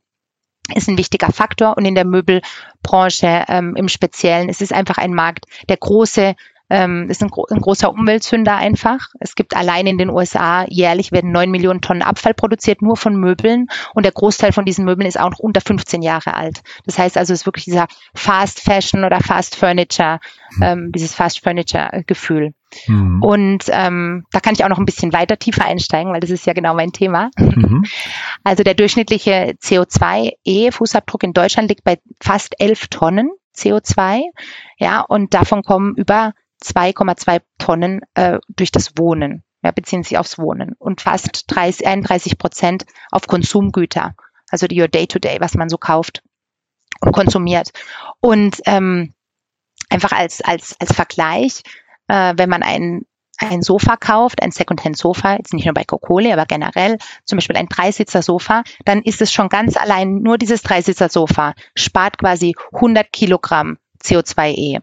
ist 0.75 0.88
ein 0.88 0.99
wichtiger 0.99 1.33
Faktor 1.33 1.76
und 1.76 1.85
in 1.85 1.95
der 1.95 2.05
Möbelbranche 2.05 3.45
ähm, 3.49 3.75
im 3.76 3.88
Speziellen 3.88 4.49
ist 4.49 4.62
es 4.62 4.73
einfach 4.73 4.99
ein 4.99 5.14
Markt, 5.14 5.47
der 5.69 5.76
große 5.76 6.35
ähm, 6.71 7.11
ist 7.11 7.21
ein, 7.21 7.29
gro 7.29 7.47
ein, 7.50 7.61
großer 7.61 7.90
Umweltsünder 7.90 8.57
einfach. 8.57 9.09
Es 9.19 9.35
gibt 9.35 9.57
allein 9.57 9.88
in 9.88 9.99
den 9.99 10.09
USA 10.09 10.64
jährlich 10.69 11.11
werden 11.11 11.33
neun 11.33 11.50
Millionen 11.50 11.81
Tonnen 11.81 12.02
Abfall 12.02 12.33
produziert, 12.33 12.81
nur 12.81 12.97
von 12.97 13.17
Möbeln. 13.17 13.67
Und 13.93 14.05
der 14.05 14.12
Großteil 14.12 14.52
von 14.52 14.64
diesen 14.64 14.85
Möbeln 14.85 15.09
ist 15.09 15.19
auch 15.19 15.31
noch 15.31 15.40
unter 15.40 15.61
15 15.61 16.00
Jahre 16.00 16.35
alt. 16.35 16.62
Das 16.87 16.97
heißt 16.97 17.19
also, 17.19 17.33
es 17.33 17.40
ist 17.40 17.47
wirklich 17.47 17.64
dieser 17.64 17.88
Fast 18.14 18.61
Fashion 18.61 19.05
oder 19.05 19.21
Fast 19.21 19.57
Furniture, 19.57 20.21
ähm, 20.62 20.93
dieses 20.93 21.12
Fast 21.12 21.43
Furniture 21.43 22.05
Gefühl. 22.07 22.55
Mhm. 22.87 23.23
Und 23.23 23.65
ähm, 23.69 24.25
da 24.33 24.41
kann 24.41 24.55
ich 24.55 24.65
auch 24.65 24.69
noch 24.69 24.79
ein 24.79 24.87
bisschen 24.87 25.12
weiter 25.12 25.39
tiefer 25.39 25.65
einsteigen, 25.65 26.12
weil 26.12 26.21
das 26.21 26.31
ist 26.31 26.47
ja 26.47 26.53
genau 26.53 26.75
mein 26.75 26.93
Thema. 26.93 27.31
Mhm. 27.39 27.85
Also 28.43 28.62
der 28.62 28.75
durchschnittliche 28.75 29.55
CO2-E-Fußabdruck 29.62 31.23
in 31.23 31.35
Deutschland 31.35 31.69
liegt 31.69 31.85
bei 31.85 31.99
fast 32.23 32.59
11 32.59 32.89
Tonnen 32.89 33.31
CO2. 33.55 34.23
Ja, 34.79 35.03
und 35.03 35.35
davon 35.35 35.62
kommen 35.62 35.95
über 35.95 36.33
2,2 36.65 37.43
Tonnen 37.59 38.00
äh, 38.15 38.39
durch 38.49 38.73
das 38.73 38.97
Wohnen, 38.97 39.43
ja, 39.62 39.73
beziehen 39.73 40.03
sich 40.03 40.19
aufs 40.19 40.39
Wohnen 40.39 40.75
und 40.79 41.03
fast 41.03 41.45
30, 41.49 41.87
31 41.87 42.39
Prozent 42.39 42.87
auf 43.11 43.27
Konsumgüter, 43.27 44.15
also 44.50 44.67
die 44.67 44.81
Your 44.81 44.89
Day-to-Day, 44.89 45.37
-Day, 45.37 45.41
was 45.41 45.55
man 45.55 45.69
so 45.69 45.77
kauft 45.77 46.23
und 47.00 47.12
konsumiert. 47.12 47.71
Und 48.21 48.61
ähm, 48.67 49.15
einfach 49.89 50.12
als, 50.12 50.41
als, 50.41 50.77
als 50.81 50.95
Vergleich, 50.95 51.62
äh, 52.11 52.35
wenn 52.37 52.50
man 52.50 52.62
ein, 52.62 53.07
ein 53.38 53.62
Sofa 53.62 53.97
kauft, 53.97 54.43
ein 54.43 54.50
Secondhand-Sofa, 54.50 55.37
jetzt 55.37 55.55
nicht 55.55 55.64
nur 55.64 55.75
bei 55.75 55.85
Kokole, 55.85 56.33
aber 56.33 56.45
generell, 56.45 56.99
zum 57.25 57.38
Beispiel 57.38 57.57
ein 57.57 57.69
Dreisitzer-Sofa, 57.69 58.64
dann 58.85 59.02
ist 59.02 59.23
es 59.23 59.33
schon 59.33 59.49
ganz 59.49 59.76
allein, 59.76 60.17
nur 60.17 60.37
dieses 60.37 60.62
Dreisitzer-Sofa 60.62 61.55
spart 61.75 62.19
quasi 62.19 62.55
100 62.75 63.12
Kilogramm 63.12 63.79
CO2e. 64.02 64.81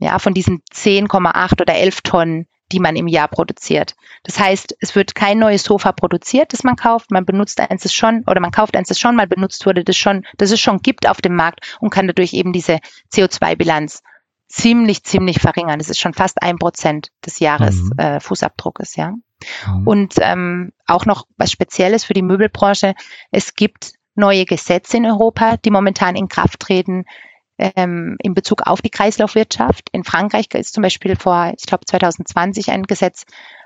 Ja, 0.00 0.18
von 0.20 0.34
diesen 0.34 0.62
10,8 0.72 1.60
oder 1.60 1.74
11 1.74 2.02
Tonnen, 2.02 2.46
die 2.70 2.78
man 2.78 2.94
im 2.94 3.08
Jahr 3.08 3.26
produziert. 3.26 3.96
Das 4.22 4.38
heißt, 4.38 4.76
es 4.80 4.94
wird 4.94 5.14
kein 5.14 5.38
neues 5.38 5.64
Sofa 5.64 5.90
produziert, 5.92 6.52
das 6.52 6.62
man 6.62 6.76
kauft. 6.76 7.10
Man 7.10 7.24
benutzt 7.24 7.58
eins 7.58 7.82
das 7.82 7.94
schon 7.94 8.22
oder 8.26 8.40
man 8.40 8.52
kauft 8.52 8.76
eins 8.76 8.88
das 8.88 9.00
schon 9.00 9.16
mal 9.16 9.26
benutzt 9.26 9.64
wurde, 9.66 9.82
das 9.82 9.96
schon, 9.96 10.24
das 10.36 10.52
es 10.52 10.60
schon 10.60 10.78
gibt 10.82 11.08
auf 11.08 11.20
dem 11.20 11.34
Markt 11.34 11.78
und 11.80 11.90
kann 11.90 12.06
dadurch 12.06 12.34
eben 12.34 12.52
diese 12.52 12.78
CO2-Bilanz 13.12 14.02
ziemlich, 14.48 15.04
ziemlich 15.04 15.40
verringern. 15.40 15.78
Das 15.78 15.90
ist 15.90 16.00
schon 16.00 16.14
fast 16.14 16.42
ein 16.42 16.58
Prozent 16.58 17.10
des 17.24 17.38
Jahres 17.38 17.82
mhm. 17.82 17.98
äh, 17.98 18.20
Fußabdruckes, 18.20 18.96
ja. 18.96 19.12
Mhm. 19.66 19.86
Und 19.86 20.14
ähm, 20.18 20.72
auch 20.86 21.06
noch 21.06 21.26
was 21.36 21.52
Spezielles 21.52 22.04
für 22.04 22.14
die 22.14 22.22
Möbelbranche. 22.22 22.94
Es 23.30 23.54
gibt 23.54 23.92
neue 24.14 24.46
Gesetze 24.46 24.96
in 24.96 25.06
Europa, 25.06 25.56
die 25.58 25.70
momentan 25.70 26.16
in 26.16 26.28
Kraft 26.28 26.60
treten 26.60 27.04
ähm, 27.58 28.16
in 28.22 28.34
Bezug 28.34 28.62
auf 28.66 28.80
die 28.80 28.90
Kreislaufwirtschaft. 28.90 29.88
In 29.92 30.04
Frankreich 30.04 30.46
ist 30.54 30.74
zum 30.74 30.82
Beispiel 30.82 31.16
vor, 31.16 31.52
ich 31.56 31.66
glaube, 31.66 31.84
2020 31.84 32.70
ein 32.70 32.84
Gesetz 32.84 33.24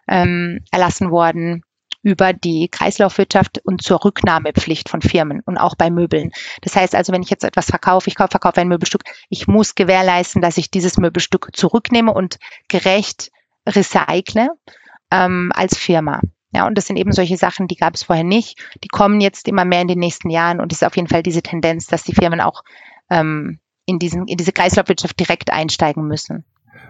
ähm, 0.09 0.65
erlassen 0.71 1.11
worden, 1.11 1.63
über 2.03 2.33
die 2.33 2.69
Kreislaufwirtschaft 2.69 3.61
und 3.65 3.83
zur 3.83 4.05
Rücknahmepflicht 4.05 4.89
von 4.89 5.01
Firmen 5.01 5.41
und 5.45 5.57
auch 5.57 5.77
bei 5.77 5.91
Möbeln. 5.91 6.33
Das 6.61 6.77
heißt 6.77 6.95
also, 6.95 7.13
wenn 7.13 7.23
ich 7.23 7.31
jetzt 7.31 7.45
etwas 7.45 7.67
verkaufe, 7.67 8.09
ich 8.09 8.17
verkaufe 8.17 8.61
ein 8.61 8.69
Möbelstück, 8.69 9.03
ich 9.29 9.47
muss 9.47 9.75
gewährleisten, 9.75 10.43
dass 10.43 10.59
ich 10.59 10.71
dieses 10.71 10.99
Möbelstück 10.99 11.51
zurücknehme 11.53 12.13
und 12.13 12.39
gerecht 12.69 13.31
recycle 13.69 14.49
ähm, 15.11 15.53
als 15.55 15.79
Firma. 15.79 16.21
Ja, 16.55 16.67
und 16.67 16.77
das 16.77 16.87
sind 16.87 16.97
eben 16.97 17.13
solche 17.13 17.37
Sachen, 17.37 17.67
die 17.67 17.77
gab 17.77 17.95
es 17.95 18.03
vorher 18.03 18.25
nicht. 18.25 18.59
Die 18.85 18.89
kommen 18.89 19.21
jetzt 19.21 19.49
immer 19.49 19.65
mehr 19.65 19.81
in 19.81 19.89
den 19.89 19.99
nächsten 19.99 20.29
Jahren 20.29 20.61
und 20.61 20.71
es 20.73 20.83
ist 20.83 20.87
auf 20.87 20.97
jeden 20.97 21.09
Fall 21.09 21.23
diese 21.23 21.43
Tendenz, 21.43 21.87
dass 21.87 22.03
die 22.03 22.15
Firmen 22.15 22.41
auch 22.41 22.63
ähm, 23.11 23.59
in, 23.87 23.99
diesen, 23.99 24.27
in 24.27 24.37
diese 24.37 24.53
Kreislaufwirtschaft 24.53 25.19
direkt 25.19 25.51
einsteigen 25.51 26.07
müssen. 26.07 26.45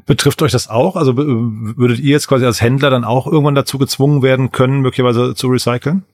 Betrifft 0.07 0.43
euch 0.43 0.53
das 0.53 0.69
auch? 0.69 0.97
Also 0.97 1.17
würdet 1.17 2.01
ihr 2.01 2.11
jetzt 2.11 2.29
quasi 2.29 2.45
als 2.45 2.61
Händler 2.61 2.91
dann 2.91 3.05
auch 3.05 3.27
irgendwann 3.27 3.55
dazu 3.55 3.79
gezwungen 3.79 4.23
werden 4.23 4.51
können, 4.51 4.81
möglicherweise 4.81 5.35
zu 5.35 5.49
recyceln? 5.49 6.05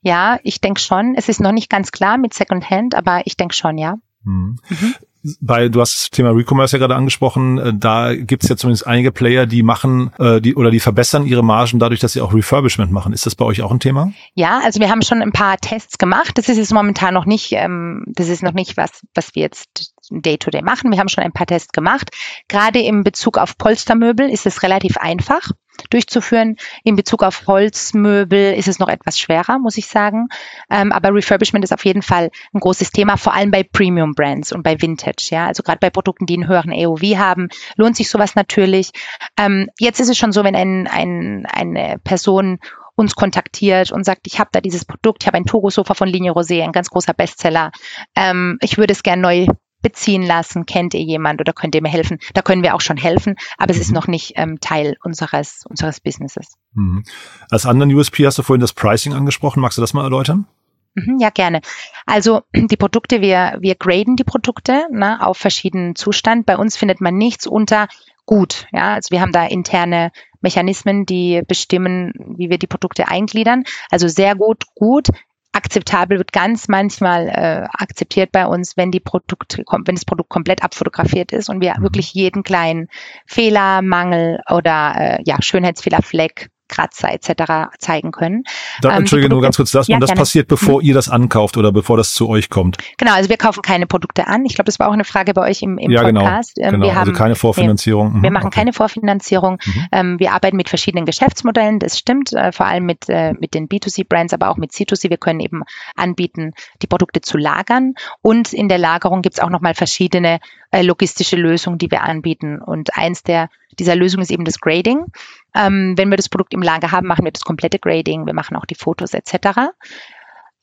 Ja, 0.00 0.38
ich 0.42 0.60
denke 0.60 0.80
schon. 0.80 1.14
Es 1.16 1.28
ist 1.28 1.40
noch 1.40 1.52
nicht 1.52 1.68
ganz 1.68 1.90
klar 1.90 2.18
mit 2.18 2.34
Secondhand, 2.34 2.94
aber 2.94 3.22
ich 3.24 3.36
denke 3.36 3.54
schon, 3.54 3.78
ja. 3.78 3.96
Mhm. 4.24 4.58
Mhm 4.68 4.94
bei, 5.40 5.68
du 5.68 5.80
hast 5.80 5.96
das 5.96 6.10
Thema 6.10 6.30
Recommerce 6.30 6.72
ja 6.72 6.78
gerade 6.78 6.94
angesprochen, 6.94 7.58
äh, 7.58 7.72
da 7.74 8.14
gibt 8.14 8.42
es 8.42 8.48
ja 8.48 8.56
zumindest 8.56 8.86
einige 8.86 9.12
Player, 9.12 9.46
die 9.46 9.62
machen 9.62 10.10
äh, 10.18 10.40
die 10.40 10.54
oder 10.54 10.70
die 10.70 10.80
verbessern 10.80 11.26
ihre 11.26 11.42
Margen 11.42 11.78
dadurch, 11.78 12.00
dass 12.00 12.12
sie 12.12 12.20
auch 12.20 12.34
Refurbishment 12.34 12.92
machen. 12.92 13.12
Ist 13.12 13.26
das 13.26 13.34
bei 13.34 13.44
euch 13.44 13.62
auch 13.62 13.70
ein 13.70 13.80
Thema? 13.80 14.12
Ja, 14.34 14.60
also 14.64 14.80
wir 14.80 14.90
haben 14.90 15.02
schon 15.02 15.22
ein 15.22 15.32
paar 15.32 15.56
Tests 15.58 15.98
gemacht. 15.98 16.38
Das 16.38 16.48
ist 16.48 16.58
jetzt 16.58 16.72
momentan 16.72 17.14
noch 17.14 17.26
nicht, 17.26 17.52
ähm, 17.52 18.04
das 18.06 18.28
ist 18.28 18.42
noch 18.42 18.52
nicht 18.52 18.76
was, 18.76 18.90
was 19.14 19.34
wir 19.34 19.42
jetzt 19.42 19.92
Day-to-Day 20.10 20.60
-Day 20.60 20.64
machen. 20.64 20.90
Wir 20.90 20.98
haben 20.98 21.08
schon 21.08 21.24
ein 21.24 21.32
paar 21.32 21.46
Tests 21.46 21.72
gemacht. 21.72 22.10
Gerade 22.48 22.80
im 22.80 23.02
Bezug 23.02 23.38
auf 23.38 23.58
Polstermöbel 23.58 24.28
ist 24.30 24.46
es 24.46 24.62
relativ 24.62 24.96
einfach 24.96 25.50
durchzuführen. 25.90 26.56
In 26.84 26.96
Bezug 26.96 27.22
auf 27.22 27.46
Holzmöbel 27.46 28.54
ist 28.54 28.68
es 28.68 28.78
noch 28.78 28.88
etwas 28.88 29.18
schwerer, 29.18 29.58
muss 29.58 29.76
ich 29.76 29.86
sagen. 29.86 30.28
Ähm, 30.70 30.92
aber 30.92 31.14
Refurbishment 31.14 31.64
ist 31.64 31.72
auf 31.72 31.84
jeden 31.84 32.02
Fall 32.02 32.30
ein 32.52 32.60
großes 32.60 32.90
Thema, 32.90 33.16
vor 33.16 33.34
allem 33.34 33.50
bei 33.50 33.62
Premium 33.62 34.14
Brands 34.14 34.52
und 34.52 34.62
bei 34.62 34.80
Vintage. 34.80 35.28
Ja, 35.30 35.46
also 35.46 35.62
gerade 35.62 35.78
bei 35.78 35.90
Produkten, 35.90 36.26
die 36.26 36.34
einen 36.34 36.48
höheren 36.48 36.72
AOV 36.72 37.02
haben, 37.16 37.48
lohnt 37.76 37.96
sich 37.96 38.08
sowas 38.08 38.34
natürlich. 38.34 38.90
Ähm, 39.38 39.68
jetzt 39.78 40.00
ist 40.00 40.08
es 40.08 40.18
schon 40.18 40.32
so, 40.32 40.44
wenn 40.44 40.56
ein, 40.56 40.86
ein, 40.86 41.46
eine 41.46 41.98
Person 42.02 42.58
uns 42.96 43.14
kontaktiert 43.14 43.92
und 43.92 44.04
sagt, 44.04 44.26
ich 44.26 44.40
habe 44.40 44.50
da 44.52 44.60
dieses 44.60 44.84
Produkt, 44.84 45.22
ich 45.22 45.26
habe 45.26 45.36
ein 45.36 45.44
Togo-Sofa 45.44 45.94
von 45.94 46.08
Linie 46.08 46.32
Rosé, 46.32 46.64
ein 46.64 46.72
ganz 46.72 46.88
großer 46.88 47.12
Bestseller. 47.12 47.70
Ähm, 48.16 48.58
ich 48.62 48.78
würde 48.78 48.92
es 48.92 49.02
gerne 49.02 49.22
neu 49.22 49.46
beziehen 49.82 50.22
lassen? 50.22 50.66
Kennt 50.66 50.94
ihr 50.94 51.02
jemand 51.02 51.40
oder 51.40 51.52
könnt 51.52 51.74
ihr 51.74 51.82
mir 51.82 51.88
helfen? 51.88 52.18
Da 52.34 52.42
können 52.42 52.62
wir 52.62 52.74
auch 52.74 52.80
schon 52.80 52.96
helfen, 52.96 53.36
aber 53.58 53.70
es 53.70 53.78
ist 53.78 53.88
mhm. 53.88 53.94
noch 53.94 54.06
nicht 54.06 54.32
ähm, 54.36 54.60
Teil 54.60 54.96
unseres, 55.02 55.64
unseres 55.68 56.00
Businesses. 56.00 56.56
Mhm. 56.74 57.04
Als 57.50 57.66
anderen 57.66 57.94
USP 57.94 58.26
hast 58.26 58.38
du 58.38 58.42
vorhin 58.42 58.60
das 58.60 58.72
Pricing 58.72 59.14
angesprochen. 59.14 59.60
Magst 59.60 59.78
du 59.78 59.82
das 59.82 59.94
mal 59.94 60.04
erläutern? 60.04 60.46
Mhm, 60.94 61.18
ja, 61.20 61.30
gerne. 61.30 61.60
Also 62.06 62.42
die 62.54 62.76
Produkte, 62.76 63.20
wir, 63.20 63.58
wir 63.60 63.74
graden 63.74 64.16
die 64.16 64.24
Produkte 64.24 64.86
ne, 64.90 65.24
auf 65.24 65.38
verschiedenen 65.38 65.94
Zustand. 65.94 66.46
Bei 66.46 66.56
uns 66.56 66.76
findet 66.76 67.00
man 67.00 67.16
nichts 67.16 67.46
unter 67.46 67.88
gut. 68.24 68.66
Ja, 68.72 68.94
also 68.94 69.10
wir 69.12 69.20
haben 69.20 69.32
da 69.32 69.46
interne 69.46 70.10
Mechanismen, 70.40 71.06
die 71.06 71.42
bestimmen, 71.46 72.12
wie 72.36 72.50
wir 72.50 72.58
die 72.58 72.66
Produkte 72.66 73.08
eingliedern. 73.08 73.64
Also 73.90 74.08
sehr 74.08 74.34
gut, 74.34 74.64
gut, 74.74 75.08
akzeptabel 75.56 76.18
wird 76.18 76.32
ganz 76.32 76.68
manchmal 76.68 77.28
äh, 77.28 77.66
akzeptiert 77.72 78.30
bei 78.30 78.46
uns, 78.46 78.76
wenn 78.76 78.90
die 78.90 79.00
Produkte, 79.00 79.64
wenn 79.66 79.94
das 79.94 80.04
Produkt 80.04 80.28
komplett 80.28 80.62
abfotografiert 80.62 81.32
ist 81.32 81.48
und 81.48 81.60
wir 81.60 81.74
mhm. 81.78 81.82
wirklich 81.82 82.12
jeden 82.12 82.42
kleinen 82.42 82.88
Fehler, 83.26 83.82
Mangel 83.82 84.40
oder 84.50 84.94
äh, 84.96 85.22
ja, 85.24 85.40
Schönheitsfehler, 85.40 86.02
Fleck 86.02 86.50
Kratzer 86.68 87.12
etc. 87.12 87.70
zeigen 87.78 88.12
können. 88.12 88.44
Da, 88.80 88.90
ähm, 88.90 88.98
Entschuldige, 88.98 89.28
nur 89.28 89.42
ganz 89.42 89.56
kurz, 89.56 89.70
das, 89.70 89.88
ja, 89.88 89.96
und 89.96 90.00
das 90.00 90.08
gerne. 90.08 90.20
passiert, 90.20 90.48
bevor 90.48 90.80
mhm. 90.80 90.88
ihr 90.88 90.94
das 90.94 91.08
ankauft 91.08 91.56
oder 91.56 91.72
bevor 91.72 91.96
das 91.96 92.12
zu 92.12 92.28
euch 92.28 92.50
kommt? 92.50 92.78
Genau, 92.98 93.14
also 93.14 93.28
wir 93.28 93.36
kaufen 93.36 93.62
keine 93.62 93.86
Produkte 93.86 94.26
an. 94.26 94.44
Ich 94.44 94.54
glaube, 94.54 94.66
das 94.66 94.78
war 94.78 94.88
auch 94.88 94.92
eine 94.92 95.04
Frage 95.04 95.34
bei 95.34 95.42
euch 95.42 95.62
im, 95.62 95.78
im 95.78 95.90
ja, 95.90 96.02
genau, 96.02 96.22
Podcast. 96.22 96.58
Ähm, 96.58 96.72
genau, 96.72 96.84
wir 96.84 96.88
also 96.90 97.00
haben, 97.00 97.08
also 97.08 97.18
keine 97.18 97.34
Vorfinanzierung. 97.34 98.08
Nee, 98.08 98.22
wir 98.22 98.30
mhm, 98.30 98.34
machen 98.34 98.46
okay. 98.46 98.58
keine 98.58 98.72
Vorfinanzierung. 98.72 99.58
Mhm. 99.64 99.86
Ähm, 99.92 100.18
wir 100.18 100.32
arbeiten 100.32 100.56
mit 100.56 100.68
verschiedenen 100.68 101.06
Geschäftsmodellen, 101.06 101.78
das 101.78 101.98
stimmt, 101.98 102.32
äh, 102.32 102.52
vor 102.52 102.66
allem 102.66 102.84
mit, 102.84 103.08
äh, 103.08 103.32
mit 103.34 103.54
den 103.54 103.68
B2C-Brands, 103.68 104.34
aber 104.34 104.50
auch 104.50 104.56
mit 104.56 104.72
C2C. 104.72 105.10
Wir 105.10 105.18
können 105.18 105.40
eben 105.40 105.62
anbieten, 105.94 106.52
die 106.82 106.86
Produkte 106.86 107.20
zu 107.20 107.38
lagern 107.38 107.94
und 108.22 108.52
in 108.52 108.68
der 108.68 108.78
Lagerung 108.78 109.22
gibt 109.22 109.36
es 109.36 109.42
auch 109.42 109.50
nochmal 109.50 109.74
verschiedene 109.74 110.40
äh, 110.70 110.82
logistische 110.82 111.36
Lösungen, 111.36 111.78
die 111.78 111.90
wir 111.90 112.02
anbieten. 112.02 112.60
Und 112.60 112.96
eins 112.96 113.22
der 113.22 113.48
dieser 113.78 113.96
Lösung 113.96 114.20
ist 114.22 114.30
eben 114.30 114.44
das 114.44 114.60
Grading. 114.60 115.06
Ähm, 115.54 115.94
wenn 115.96 116.10
wir 116.10 116.16
das 116.16 116.28
Produkt 116.28 116.54
im 116.54 116.62
Lager 116.62 116.92
haben, 116.92 117.06
machen 117.06 117.24
wir 117.24 117.32
das 117.32 117.44
komplette 117.44 117.78
Grading. 117.78 118.26
Wir 118.26 118.34
machen 118.34 118.56
auch 118.56 118.66
die 118.66 118.74
Fotos 118.74 119.14
etc. 119.14 119.72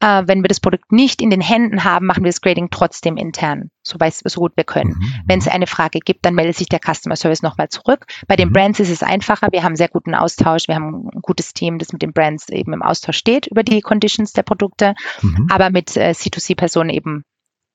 Äh, 0.03 0.23
wenn 0.27 0.43
wir 0.43 0.49
das 0.49 0.59
Produkt 0.59 0.91
nicht 0.91 1.21
in 1.21 1.29
den 1.29 1.39
Händen 1.39 1.85
haben, 1.85 2.05
machen 2.05 2.23
wir 2.23 2.29
das 2.29 2.41
Grading 2.41 2.69
trotzdem 2.69 3.15
intern, 3.15 3.69
so, 3.83 3.99
weit, 4.01 4.13
so 4.13 4.41
gut 4.41 4.51
wir 4.55 4.65
können. 4.65 4.97
Mhm. 4.99 5.13
Wenn 5.25 5.39
es 5.39 5.47
eine 5.47 5.65
Frage 5.65 5.99
gibt, 5.99 6.25
dann 6.25 6.35
meldet 6.35 6.57
sich 6.57 6.67
der 6.67 6.81
Customer 6.81 7.15
Service 7.15 7.41
nochmal 7.41 7.69
zurück. 7.69 8.05
Bei 8.27 8.35
den 8.35 8.49
mhm. 8.49 8.53
Brands 8.53 8.81
ist 8.81 8.89
es 8.89 9.01
einfacher. 9.01 9.47
Wir 9.51 9.63
haben 9.63 9.77
sehr 9.77 9.87
guten 9.87 10.13
Austausch. 10.13 10.67
Wir 10.67 10.75
haben 10.75 11.07
ein 11.13 11.21
gutes 11.21 11.53
Team, 11.53 11.79
das 11.79 11.93
mit 11.93 12.01
den 12.01 12.11
Brands 12.11 12.49
eben 12.49 12.73
im 12.73 12.81
Austausch 12.81 13.17
steht 13.17 13.47
über 13.47 13.63
die 13.63 13.79
Conditions 13.79 14.33
der 14.33 14.43
Produkte. 14.43 14.93
Mhm. 15.21 15.47
Aber 15.49 15.69
mit 15.69 15.95
äh, 15.95 16.09
C2C-Personen 16.09 16.89
eben 16.89 17.23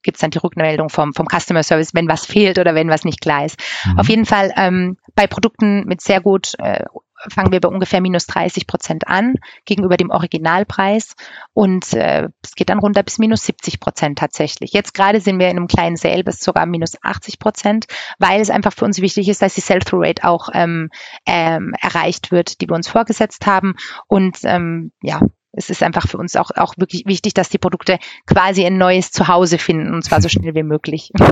gibt 0.09 0.17
es 0.17 0.23
dann 0.23 0.31
die 0.31 0.38
Rückmeldung 0.38 0.88
vom, 0.88 1.12
vom 1.12 1.27
Customer 1.29 1.62
Service, 1.62 1.93
wenn 1.93 2.09
was 2.09 2.25
fehlt 2.25 2.59
oder 2.59 2.75
wenn 2.75 2.88
was 2.88 3.05
nicht 3.05 3.21
klar 3.21 3.45
ist. 3.45 3.61
Mhm. 3.85 3.99
Auf 3.99 4.09
jeden 4.09 4.25
Fall 4.25 4.55
ähm, 4.57 4.97
bei 5.15 5.27
Produkten 5.27 5.85
mit 5.85 6.00
sehr 6.00 6.23
gut 6.23 6.55
äh, 6.59 6.83
fangen 7.29 7.53
wir 7.53 7.61
bei 7.61 7.69
ungefähr 7.69 8.00
minus 8.00 8.27
30 8.27 8.67
Prozent 8.67 9.07
an 9.07 9.35
gegenüber 9.67 9.99
dem 9.99 10.09
Originalpreis 10.09 11.15
und 11.53 11.93
äh, 11.93 12.29
es 12.43 12.55
geht 12.55 12.71
dann 12.71 12.79
runter 12.79 13.03
bis 13.03 13.19
minus 13.19 13.45
70 13.45 13.81
Prozent 13.81 14.19
tatsächlich. 14.19 14.73
Jetzt 14.73 14.95
gerade 14.95 15.21
sind 15.21 15.38
wir 15.38 15.50
in 15.50 15.59
einem 15.59 15.67
kleinen 15.67 15.97
Sale 15.97 16.25
bis 16.25 16.41
sogar 16.41 16.65
minus 16.65 16.93
80 17.03 17.38
Prozent, 17.38 17.87
weil 18.19 18.41
es 18.41 18.49
einfach 18.49 18.73
für 18.73 18.87
uns 18.87 19.03
wichtig 19.03 19.29
ist, 19.29 19.43
dass 19.43 19.55
die 19.55 19.61
Sell-Through-Rate 19.61 20.25
auch 20.25 20.49
ähm, 20.55 20.88
ähm, 21.27 21.75
erreicht 21.81 22.31
wird, 22.31 22.62
die 22.62 22.69
wir 22.69 22.77
uns 22.77 22.88
vorgesetzt 22.88 23.47
haben 23.47 23.75
und 24.07 24.38
ähm, 24.45 24.93
ja, 25.03 25.21
es 25.59 25.71
ist 25.71 25.83
einfach 25.83 26.07
für 26.07 26.17
uns 26.17 26.37
auch, 26.37 26.50
auch 26.57 26.75
wirklich 26.79 27.05
wichtig, 27.07 27.35
dass 27.35 27.49
die 27.49 27.59
Produkte 27.59 27.99
quasi 28.27 28.65
ein 28.65 28.79
neues 28.79 29.11
Zuhause 29.11 29.59
finden 29.59 29.93
und 29.93 30.03
zwar 30.05 30.23
so 30.23 30.29
schnell 30.29 30.55
wie 30.55 30.62
möglich. 30.62 31.12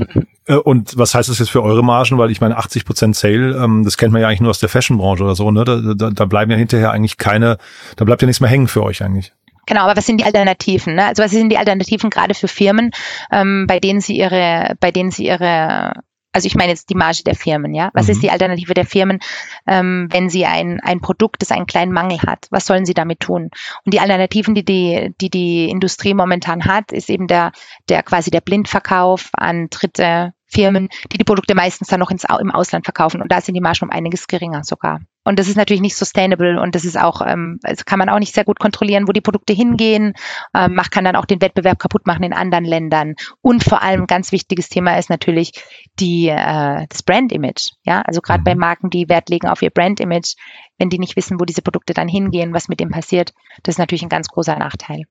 Äh, 0.49 0.55
und 0.55 0.97
was 0.97 1.13
heißt 1.13 1.27
das 1.27 1.39
jetzt 1.39 1.49
für 1.49 1.61
eure 1.61 1.83
Margen? 1.83 2.17
Weil 2.17 2.31
ich 2.31 2.39
meine, 2.39 2.55
80 2.55 2.85
Prozent 2.85 3.17
Sale, 3.17 3.61
ähm, 3.61 3.83
das 3.83 3.97
kennt 3.97 4.13
man 4.13 4.21
ja 4.21 4.29
eigentlich 4.29 4.39
nur 4.39 4.49
aus 4.49 4.59
der 4.59 4.69
Fashionbranche 4.69 5.25
oder 5.25 5.35
so, 5.35 5.51
ne? 5.51 5.65
Da, 5.65 5.93
da, 5.93 6.09
da 6.09 6.25
bleiben 6.25 6.49
ja 6.49 6.55
hinterher 6.55 6.91
eigentlich 6.91 7.17
keine, 7.17 7.57
da 7.97 8.05
bleibt 8.05 8.21
ja 8.21 8.27
nichts 8.27 8.39
mehr 8.39 8.49
hängen 8.49 8.69
für 8.69 8.81
euch 8.81 9.03
eigentlich. 9.03 9.33
Genau, 9.65 9.81
aber 9.81 9.97
was 9.97 10.05
sind 10.05 10.21
die 10.21 10.23
Alternativen? 10.23 10.95
Ne? 10.95 11.05
Also 11.05 11.21
was 11.21 11.31
sind 11.31 11.49
die 11.49 11.57
Alternativen 11.57 12.09
gerade 12.09 12.33
für 12.33 12.47
Firmen, 12.47 12.91
ähm, 13.29 13.65
bei 13.67 13.81
denen 13.81 13.99
sie 13.99 14.17
ihre, 14.17 14.75
bei 14.79 14.91
denen 14.91 15.11
sie 15.11 15.25
ihre 15.25 15.91
also 16.37 16.45
ich 16.45 16.55
meine 16.55 16.69
jetzt 16.69 16.91
die 16.91 16.95
Marge 16.95 17.23
der 17.25 17.33
Firmen, 17.33 17.73
ja. 17.73 17.89
Was 17.93 18.05
mhm. 18.05 18.11
ist 18.11 18.21
die 18.21 18.29
Alternative 18.29 18.75
der 18.75 18.85
Firmen, 18.85 19.17
ähm, 19.65 20.07
wenn 20.11 20.29
sie 20.29 20.45
ein, 20.45 20.79
ein 20.81 21.01
Produkt, 21.01 21.41
das 21.41 21.51
einen 21.51 21.65
kleinen 21.65 21.91
Mangel 21.91 22.21
hat? 22.21 22.45
Was 22.51 22.67
sollen 22.67 22.85
sie 22.85 22.93
damit 22.93 23.21
tun? 23.21 23.49
Und 23.85 23.93
die 23.93 23.99
Alternativen, 23.99 24.53
die 24.53 24.63
die, 24.63 25.15
die, 25.19 25.31
die 25.31 25.67
Industrie 25.67 26.13
momentan 26.13 26.65
hat, 26.65 26.91
ist 26.91 27.09
eben 27.09 27.25
der, 27.25 27.53
der 27.89 28.03
quasi 28.03 28.29
der 28.29 28.41
Blindverkauf 28.41 29.29
an 29.33 29.67
Dritte, 29.71 30.33
Firmen, 30.45 30.89
die 31.11 31.17
die 31.17 31.23
Produkte 31.23 31.55
meistens 31.55 31.89
dann 31.89 31.99
noch 31.99 32.11
ins, 32.11 32.23
im 32.23 32.51
Ausland 32.51 32.85
verkaufen. 32.85 33.21
Und 33.21 33.31
da 33.31 33.41
sind 33.41 33.55
die 33.55 33.61
Margen 33.61 33.83
um 33.83 33.89
einiges 33.89 34.27
geringer 34.27 34.63
sogar. 34.63 35.01
Und 35.27 35.39
das 35.39 35.49
ist 35.49 35.57
natürlich 35.57 35.81
nicht 35.81 35.97
sustainable 35.97 36.61
und 36.61 36.73
das 36.73 36.85
ist 36.85 36.97
auch, 36.97 37.21
ähm, 37.21 37.59
also 37.63 37.83
kann 37.85 37.99
man 37.99 38.07
auch 38.07 38.17
nicht 38.17 38.33
sehr 38.33 38.45
gut 38.45 38.59
kontrollieren, 38.59 39.09
wo 39.09 39.11
die 39.11 39.19
Produkte 39.19 39.51
hingehen. 39.51 40.13
Ähm, 40.55 40.73
macht 40.73 40.91
kann 40.91 41.03
dann 41.03 41.17
auch 41.17 41.25
den 41.25 41.41
Wettbewerb 41.41 41.79
kaputt 41.79 42.07
machen 42.07 42.23
in 42.23 42.31
anderen 42.31 42.63
Ländern. 42.63 43.15
Und 43.41 43.61
vor 43.61 43.81
allem 43.81 44.03
ein 44.03 44.07
ganz 44.07 44.31
wichtiges 44.31 44.69
Thema 44.69 44.97
ist 44.97 45.09
natürlich 45.09 45.51
die, 45.99 46.29
äh, 46.29 46.87
das 46.87 47.03
Brand-Image. 47.03 47.71
Ja, 47.83 48.03
also 48.03 48.21
gerade 48.21 48.43
bei 48.43 48.55
mhm. 48.55 48.61
Marken, 48.61 48.89
die 48.89 49.09
Wert 49.09 49.27
legen 49.27 49.49
auf 49.49 49.61
ihr 49.61 49.69
Brand-Image, 49.69 50.35
wenn 50.77 50.89
die 50.89 50.99
nicht 50.99 51.17
wissen, 51.17 51.41
wo 51.41 51.43
diese 51.43 51.61
Produkte 51.61 51.93
dann 51.93 52.07
hingehen, 52.07 52.53
was 52.53 52.69
mit 52.69 52.79
dem 52.79 52.91
passiert, 52.91 53.33
das 53.63 53.75
ist 53.75 53.79
natürlich 53.79 54.03
ein 54.03 54.09
ganz 54.09 54.29
großer 54.29 54.57
Nachteil. 54.57 55.03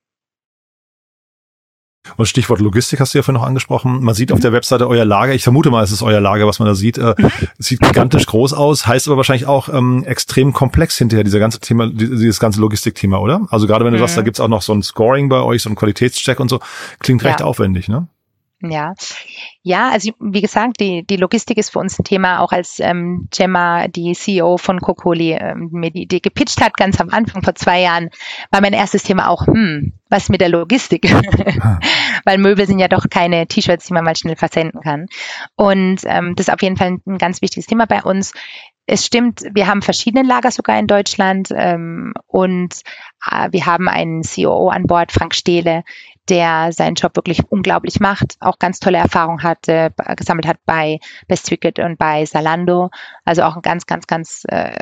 Und 2.16 2.26
Stichwort 2.26 2.60
Logistik 2.60 3.00
hast 3.00 3.14
du 3.14 3.18
ja 3.18 3.22
vorhin 3.22 3.40
noch 3.40 3.46
angesprochen. 3.46 4.02
Man 4.02 4.14
sieht 4.14 4.32
auf 4.32 4.40
der 4.40 4.52
Webseite 4.52 4.88
euer 4.88 5.04
Lager. 5.04 5.34
Ich 5.34 5.42
vermute 5.42 5.70
mal, 5.70 5.82
es 5.82 5.92
ist 5.92 6.02
euer 6.02 6.20
Lager, 6.20 6.46
was 6.46 6.58
man 6.58 6.68
da 6.68 6.74
sieht. 6.74 6.98
Äh, 6.98 7.14
sieht 7.58 7.80
gigantisch 7.80 8.26
groß 8.26 8.52
aus, 8.52 8.86
heißt 8.86 9.08
aber 9.08 9.16
wahrscheinlich 9.16 9.46
auch 9.46 9.68
ähm, 9.68 10.04
extrem 10.04 10.52
komplex 10.52 10.98
hinterher, 10.98 11.24
dieser 11.24 11.38
ganze 11.38 11.60
Thema, 11.60 11.88
dieses 11.88 12.40
ganze 12.40 12.60
Logistikthema, 12.60 13.18
oder? 13.18 13.46
Also 13.50 13.66
gerade 13.66 13.84
wenn 13.84 13.92
du 13.92 13.98
mhm. 13.98 14.02
sagst, 14.02 14.16
da 14.16 14.22
gibt's 14.22 14.40
auch 14.40 14.48
noch 14.48 14.62
so 14.62 14.72
ein 14.72 14.82
Scoring 14.82 15.28
bei 15.28 15.40
euch, 15.40 15.62
so 15.62 15.70
ein 15.70 15.76
Qualitätscheck 15.76 16.40
und 16.40 16.48
so, 16.48 16.60
klingt 17.00 17.24
recht 17.24 17.40
ja. 17.40 17.46
aufwendig, 17.46 17.88
ne? 17.88 18.08
Ja, 18.62 18.94
ja, 19.62 19.90
also 19.90 20.12
wie 20.18 20.40
gesagt, 20.40 20.80
die, 20.80 21.04
die 21.06 21.18
Logistik 21.18 21.58
ist 21.58 21.70
für 21.70 21.78
uns 21.78 21.98
ein 21.98 22.04
Thema, 22.04 22.40
auch 22.40 22.52
als 22.52 22.80
ähm, 22.80 23.28
Gemma, 23.30 23.86
die 23.88 24.14
CEO 24.14 24.56
von 24.56 24.80
Kokoli, 24.80 25.32
ähm, 25.32 25.68
mir 25.72 25.90
die 25.90 26.04
Idee 26.04 26.20
gepitcht 26.20 26.62
hat, 26.62 26.74
ganz 26.74 26.98
am 26.98 27.10
Anfang 27.10 27.42
vor 27.42 27.54
zwei 27.54 27.82
Jahren, 27.82 28.08
war 28.50 28.62
mein 28.62 28.72
erstes 28.72 29.02
Thema 29.02 29.28
auch, 29.28 29.46
hm, 29.46 29.92
was 30.08 30.30
mit 30.30 30.40
der 30.40 30.48
Logistik? 30.48 31.02
Weil 32.24 32.38
Möbel 32.38 32.66
sind 32.66 32.78
ja 32.78 32.88
doch 32.88 33.10
keine 33.10 33.46
T-Shirts, 33.46 33.86
die 33.86 33.92
man 33.92 34.04
mal 34.04 34.16
schnell 34.16 34.36
versenden 34.36 34.80
kann. 34.80 35.06
Und 35.56 36.00
ähm, 36.06 36.34
das 36.34 36.48
ist 36.48 36.54
auf 36.54 36.62
jeden 36.62 36.78
Fall 36.78 36.92
ein, 36.92 37.02
ein 37.06 37.18
ganz 37.18 37.42
wichtiges 37.42 37.66
Thema 37.66 37.86
bei 37.86 38.02
uns. 38.02 38.32
Es 38.86 39.04
stimmt, 39.04 39.42
wir 39.52 39.66
haben 39.66 39.82
verschiedene 39.82 40.26
Lager 40.26 40.50
sogar 40.50 40.78
in 40.78 40.86
Deutschland 40.86 41.48
ähm, 41.54 42.14
und 42.26 42.80
äh, 43.30 43.48
wir 43.50 43.66
haben 43.66 43.88
einen 43.88 44.22
COO 44.22 44.68
an 44.68 44.84
Bord, 44.84 45.12
Frank 45.12 45.34
Stehle, 45.34 45.82
der 46.28 46.72
seinen 46.72 46.94
Job 46.94 47.16
wirklich 47.16 47.42
unglaublich 47.50 48.00
macht, 48.00 48.36
auch 48.40 48.58
ganz 48.58 48.80
tolle 48.80 48.98
Erfahrungen 48.98 49.42
hatte, 49.42 49.92
gesammelt 50.16 50.46
hat 50.46 50.58
bei 50.66 50.98
Best 51.28 51.46
Ticket 51.46 51.78
und 51.78 51.98
bei 51.98 52.24
Salando. 52.24 52.90
Also 53.24 53.42
auch 53.42 53.56
ein 53.56 53.62
ganz, 53.62 53.86
ganz, 53.86 54.06
ganz, 54.06 54.42
äh, 54.48 54.78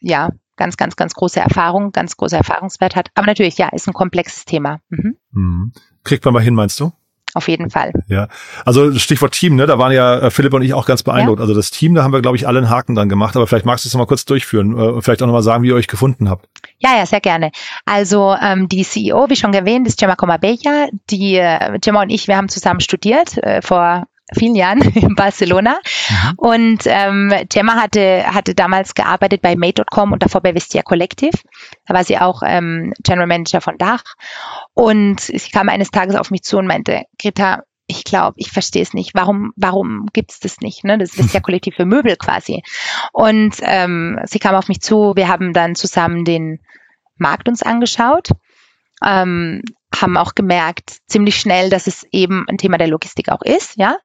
ja, 0.00 0.30
ganz, 0.56 0.76
ganz, 0.76 0.96
ganz 0.96 1.14
große 1.14 1.40
Erfahrung, 1.40 1.92
ganz 1.92 2.16
großer 2.16 2.38
Erfahrungswert 2.38 2.96
hat. 2.96 3.10
Aber 3.14 3.26
natürlich, 3.26 3.58
ja, 3.58 3.68
ist 3.68 3.88
ein 3.88 3.94
komplexes 3.94 4.44
Thema. 4.44 4.80
Mhm. 4.88 5.16
Mhm. 5.30 5.72
Kriegt 6.04 6.24
man 6.24 6.34
mal 6.34 6.42
hin, 6.42 6.54
meinst 6.54 6.78
du? 6.80 6.92
Auf 7.34 7.48
jeden 7.48 7.70
Fall. 7.70 7.92
Ja, 8.08 8.28
also 8.64 8.92
Stichwort 8.98 9.32
Team, 9.32 9.56
ne? 9.56 9.66
Da 9.66 9.78
waren 9.78 9.92
ja 9.92 10.18
äh, 10.18 10.30
Philipp 10.30 10.54
und 10.54 10.62
ich 10.62 10.74
auch 10.74 10.86
ganz 10.86 11.02
beeindruckt. 11.02 11.38
Ja. 11.38 11.42
Also 11.42 11.54
das 11.54 11.70
Team, 11.70 11.94
da 11.94 12.02
haben 12.02 12.12
wir, 12.12 12.20
glaube 12.20 12.36
ich, 12.36 12.46
alle 12.46 12.58
einen 12.58 12.70
Haken 12.70 12.94
dann 12.94 13.08
gemacht. 13.08 13.36
Aber 13.36 13.46
vielleicht 13.46 13.66
magst 13.66 13.84
du 13.84 13.88
es 13.88 13.94
noch 13.94 14.00
mal 14.00 14.06
kurz 14.06 14.24
durchführen 14.24 14.72
äh, 14.72 14.80
und 14.80 15.02
vielleicht 15.02 15.22
auch 15.22 15.26
noch 15.26 15.34
mal 15.34 15.42
sagen, 15.42 15.62
wie 15.62 15.68
ihr 15.68 15.74
euch 15.74 15.88
gefunden 15.88 16.28
habt. 16.28 16.48
Ja, 16.78 16.96
ja, 16.96 17.06
sehr 17.06 17.20
gerne. 17.20 17.50
Also 17.84 18.34
ähm, 18.40 18.68
die 18.68 18.84
CEO, 18.84 19.28
wie 19.28 19.36
schon 19.36 19.52
erwähnt, 19.52 19.86
ist 19.86 19.98
Gemma 19.98 20.16
Comabella. 20.16 20.88
Die 21.10 21.36
äh, 21.36 21.78
Gemma 21.80 22.02
und 22.02 22.10
ich, 22.10 22.28
wir 22.28 22.36
haben 22.36 22.48
zusammen 22.48 22.80
studiert 22.80 23.36
äh, 23.38 23.62
vor 23.62 24.06
vielen 24.36 24.54
Jahren 24.54 24.80
in 24.94 25.14
Barcelona. 25.14 25.78
Mhm. 26.08 26.32
Und 26.36 26.82
ähm, 26.86 27.32
Gemma 27.48 27.74
hatte, 27.76 28.24
hatte 28.26 28.54
damals 28.54 28.94
gearbeitet 28.94 29.42
bei 29.42 29.56
Made.com 29.56 30.12
und 30.12 30.22
davor 30.22 30.40
bei 30.40 30.54
Vestia 30.54 30.82
Collective. 30.82 31.38
Da 31.86 31.94
war 31.94 32.04
sie 32.04 32.18
auch 32.18 32.42
ähm, 32.44 32.92
General 33.02 33.26
Manager 33.26 33.60
von 33.60 33.78
Dach. 33.78 34.04
Und 34.74 35.20
sie 35.20 35.50
kam 35.50 35.68
eines 35.68 35.90
Tages 35.90 36.16
auf 36.16 36.30
mich 36.30 36.42
zu 36.42 36.58
und 36.58 36.66
meinte, 36.66 37.04
Greta, 37.20 37.62
ich 37.86 38.04
glaube, 38.04 38.34
ich 38.36 38.50
verstehe 38.50 38.82
es 38.82 38.92
nicht. 38.92 39.14
Warum, 39.14 39.52
warum 39.56 40.06
gibt 40.12 40.32
es 40.32 40.40
das 40.40 40.58
nicht? 40.60 40.84
Ne? 40.84 40.98
Das 40.98 41.14
ist 41.14 41.32
ja 41.32 41.40
Kollektiv 41.42 41.74
für 41.76 41.86
Möbel 41.86 42.16
quasi. 42.16 42.62
Und 43.12 43.56
ähm, 43.62 44.20
sie 44.24 44.38
kam 44.38 44.54
auf 44.54 44.68
mich 44.68 44.80
zu. 44.80 45.14
Wir 45.16 45.28
haben 45.28 45.54
dann 45.54 45.74
zusammen 45.74 46.24
den 46.24 46.60
Markt 47.16 47.48
uns 47.48 47.62
angeschaut 47.62 48.28
ähm, 49.04 49.62
haben 50.00 50.16
auch 50.16 50.34
gemerkt 50.34 50.98
ziemlich 51.06 51.40
schnell, 51.40 51.70
dass 51.70 51.86
es 51.86 52.06
eben 52.12 52.46
ein 52.48 52.58
Thema 52.58 52.78
der 52.78 52.88
Logistik 52.88 53.30
auch 53.30 53.42
ist, 53.42 53.76
ja. 53.76 53.96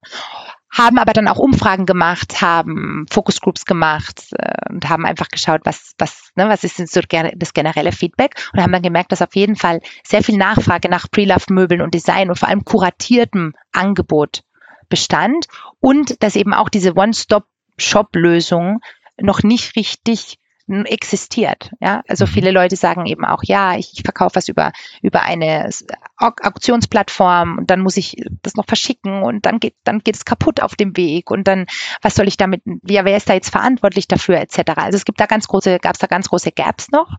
Haben 0.71 0.97
aber 0.97 1.13
dann 1.13 1.27
auch 1.27 1.38
Umfragen 1.38 1.85
gemacht, 1.85 2.41
haben 2.41 3.05
Focus 3.07 3.39
Groups 3.41 3.65
gemacht 3.65 4.25
äh, 4.31 4.71
und 4.71 4.89
haben 4.89 5.05
einfach 5.05 5.27
geschaut, 5.27 5.62
was, 5.65 5.93
was, 6.00 6.31
ne, 6.35 6.50
was 6.50 6.63
ist 6.63 6.79
denn 6.79 6.88
so 6.88 7.00
das 7.01 7.53
generelle 7.53 7.91
Feedback 7.91 8.35
und 8.53 8.62
haben 8.62 8.71
dann 8.71 8.81
gemerkt, 8.81 9.12
dass 9.12 9.21
auf 9.21 9.35
jeden 9.35 9.55
Fall 9.55 9.81
sehr 10.03 10.23
viel 10.23 10.38
Nachfrage 10.38 10.89
nach 10.89 11.12
Pre-Loved-Möbeln 11.12 11.81
und 11.81 11.93
Design 11.93 12.29
und 12.29 12.39
vor 12.39 12.50
allem 12.50 12.65
kuratiertem 12.65 13.53
Angebot 13.71 14.41
bestand 14.89 15.45
und 15.79 16.23
dass 16.23 16.35
eben 16.35 16.55
auch 16.55 16.69
diese 16.69 16.95
One-Stop-Shop-Lösung 16.95 18.79
noch 19.21 19.43
nicht 19.43 19.75
richtig 19.75 20.39
existiert. 20.67 21.72
Ja, 21.82 22.03
also 22.08 22.25
mhm. 22.25 22.29
viele 22.29 22.51
Leute 22.51 22.75
sagen 22.75 23.05
eben 23.05 23.25
auch, 23.25 23.43
ja, 23.43 23.75
ich, 23.75 23.91
ich 23.93 24.03
verkaufe 24.03 24.36
was 24.36 24.48
über 24.48 24.72
über 25.01 25.24
eine 25.24 25.70
Auktionsplattform 26.17 27.57
und 27.57 27.70
dann 27.70 27.81
muss 27.81 27.98
ich 27.98 28.16
das 28.42 28.55
noch 28.55 28.66
verschicken 28.66 29.24
und 29.24 29.46
dann 29.46 29.59
geht 29.59 29.75
dann 29.83 30.00
geht 30.00 30.16
es 30.16 30.25
kaputt 30.25 30.61
auf 30.61 30.75
dem 30.75 30.96
Weg 30.96 31.31
und 31.31 31.48
dann 31.48 31.66
was 32.01 32.16
soll 32.16 32.27
ich 32.27 32.37
damit? 32.37 32.61
Ja, 32.87 33.03
wer 33.03 33.18
ist 33.18 33.29
da 33.29 33.33
jetzt 33.33 33.50
verantwortlich 33.50 34.07
dafür 34.07 34.37
etc. 34.37 34.72
Also 34.75 34.96
es 34.96 35.05
gibt 35.05 35.20
da 35.20 35.25
ganz 35.25 35.48
große, 35.48 35.79
gab 35.79 35.96
es 35.96 36.00
da 36.00 36.07
ganz 36.07 36.29
große 36.29 36.51
Gaps 36.51 36.90
noch 36.92 37.18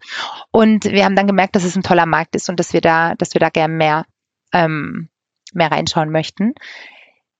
und 0.50 0.84
wir 0.84 1.04
haben 1.04 1.16
dann 1.16 1.26
gemerkt, 1.26 1.54
dass 1.54 1.64
es 1.64 1.76
ein 1.76 1.82
toller 1.82 2.06
Markt 2.06 2.34
ist 2.36 2.48
und 2.48 2.58
dass 2.58 2.72
wir 2.72 2.80
da, 2.80 3.14
dass 3.14 3.34
wir 3.34 3.40
da 3.40 3.50
gerne 3.50 3.74
mehr 3.74 4.06
ähm, 4.52 5.10
mehr 5.52 5.70
reinschauen 5.70 6.10
möchten 6.10 6.54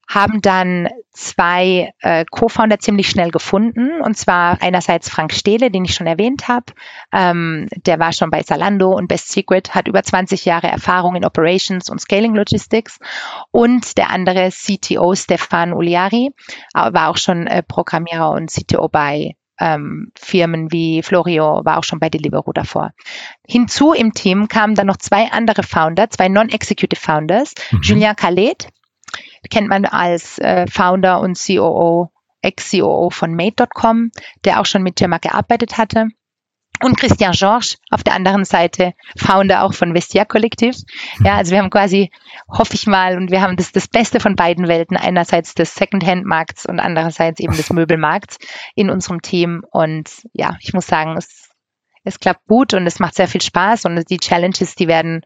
haben 0.09 0.41
dann 0.41 0.89
zwei 1.11 1.93
äh, 2.01 2.25
Co-Founder 2.31 2.79
ziemlich 2.79 3.09
schnell 3.09 3.31
gefunden. 3.31 4.01
Und 4.01 4.17
zwar 4.17 4.61
einerseits 4.61 5.09
Frank 5.09 5.33
Stehle, 5.33 5.71
den 5.71 5.85
ich 5.85 5.95
schon 5.95 6.07
erwähnt 6.07 6.49
habe. 6.49 6.67
Ähm, 7.13 7.69
der 7.87 7.99
war 7.99 8.13
schon 8.13 8.31
bei 8.31 8.43
Zalando 8.43 8.93
und 8.93 9.09
Best 9.09 9.31
Secret, 9.31 9.75
hat 9.75 9.89
über 9.89 10.03
20 10.03 10.45
Jahre 10.45 10.69
Erfahrung 10.69 11.17
in 11.17 11.25
Operations 11.25 11.89
und 11.89 12.01
Scaling 12.01 12.35
Logistics. 12.35 12.99
Und 13.51 13.97
der 13.99 14.11
andere 14.11 14.51
CTO, 14.51 15.15
Stefan 15.15 15.73
Uliari, 15.73 16.31
war 16.75 17.11
auch 17.11 17.17
schon 17.17 17.47
äh, 17.47 17.63
Programmierer 17.63 18.31
und 18.31 18.51
CTO 18.51 18.89
bei 18.89 19.37
ähm, 19.61 20.11
Firmen 20.17 20.73
wie 20.73 21.03
Florio, 21.03 21.61
war 21.65 21.79
auch 21.79 21.85
schon 21.85 22.01
bei 22.01 22.09
Deliveroo 22.09 22.53
davor. 22.53 22.93
Hinzu 23.47 23.93
im 23.93 24.13
Team 24.13 24.49
kamen 24.49 24.75
dann 24.75 24.87
noch 24.87 24.97
zwei 24.97 25.31
andere 25.31 25.63
Founder, 25.63 26.11
zwei 26.11 26.29
Non-Executive 26.29 27.01
Founders, 27.01 27.55
mhm. 27.71 27.81
Julien 27.83 28.17
Callet, 28.17 28.69
kennt 29.51 29.69
man 29.69 29.85
als 29.85 30.39
äh, 30.39 30.67
Founder 30.67 31.21
und 31.21 31.39
COO, 31.39 32.11
Ex-COO 32.43 33.11
von 33.11 33.35
Made.com, 33.35 34.11
der 34.45 34.61
auch 34.61 34.67
schon 34.67 34.83
mit 34.83 34.97
Gemma 34.97 35.19
gearbeitet 35.19 35.79
hatte. 35.79 36.09
Und 36.83 36.99
Christian 36.99 37.33
Georges 37.33 37.79
auf 37.91 38.03
der 38.03 38.15
anderen 38.15 38.45
Seite, 38.45 38.95
Founder 39.17 39.63
auch 39.63 39.75
von 39.75 39.95
Vestia 39.95 40.25
Kollektiv. 40.25 40.77
Ja, 41.23 41.37
also 41.37 41.53
wir 41.53 41.59
haben 41.59 41.71
quasi, 41.71 42.11
hoffe 42.49 42.75
ich 42.75 42.87
mal, 42.87 43.17
und 43.17 43.31
wir 43.31 43.41
haben 43.41 43.57
das, 43.57 43.71
das 43.71 43.87
Beste 43.87 44.19
von 44.19 44.35
beiden 44.35 44.67
Welten, 44.67 44.97
einerseits 44.97 45.55
des 45.55 45.75
Secondhand-Markts 45.77 46.67
und 46.67 46.81
andererseits 46.81 47.39
eben 47.41 47.57
des 47.57 47.71
Möbelmarkts 47.71 48.39
in 48.75 48.91
unserem 48.91 49.23
Team. 49.23 49.65
Und 49.71 50.11
ja, 50.33 50.57
ich 50.61 50.75
muss 50.75 50.87
sagen, 50.87 51.17
es, 51.17 51.49
es 52.03 52.19
klappt 52.19 52.47
gut 52.49 52.75
und 52.75 52.87
es 52.87 52.99
macht 52.99 53.15
sehr 53.15 53.29
viel 53.29 53.41
Spaß 53.41 53.85
und 53.85 54.11
die 54.11 54.19
Challenges, 54.19 54.75
die 54.75 54.89
werden 54.89 55.23